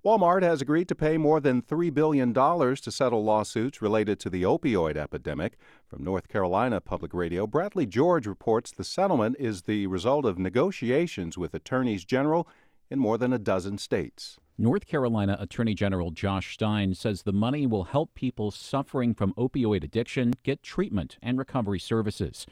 [0.04, 4.42] Walmart has agreed to pay more than $3 billion to settle lawsuits related to the
[4.42, 5.60] opioid epidemic.
[5.86, 11.38] From North Carolina Public Radio, Bradley George reports the settlement is the result of negotiations
[11.38, 12.48] with attorneys general
[12.90, 14.40] in more than a dozen states.
[14.58, 19.84] North Carolina Attorney General Josh Stein says the money will help people suffering from opioid
[19.84, 22.48] addiction get treatment and recovery services.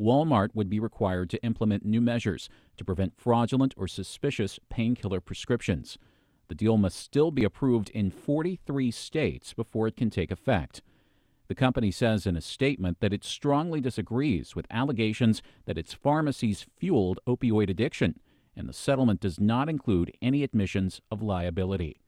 [0.00, 5.98] Walmart would be required to implement new measures to prevent fraudulent or suspicious painkiller prescriptions.
[6.48, 10.82] The deal must still be approved in 43 states before it can take effect.
[11.48, 16.66] The company says in a statement that it strongly disagrees with allegations that its pharmacies
[16.76, 18.20] fueled opioid addiction,
[18.54, 22.00] and the settlement does not include any admissions of liability.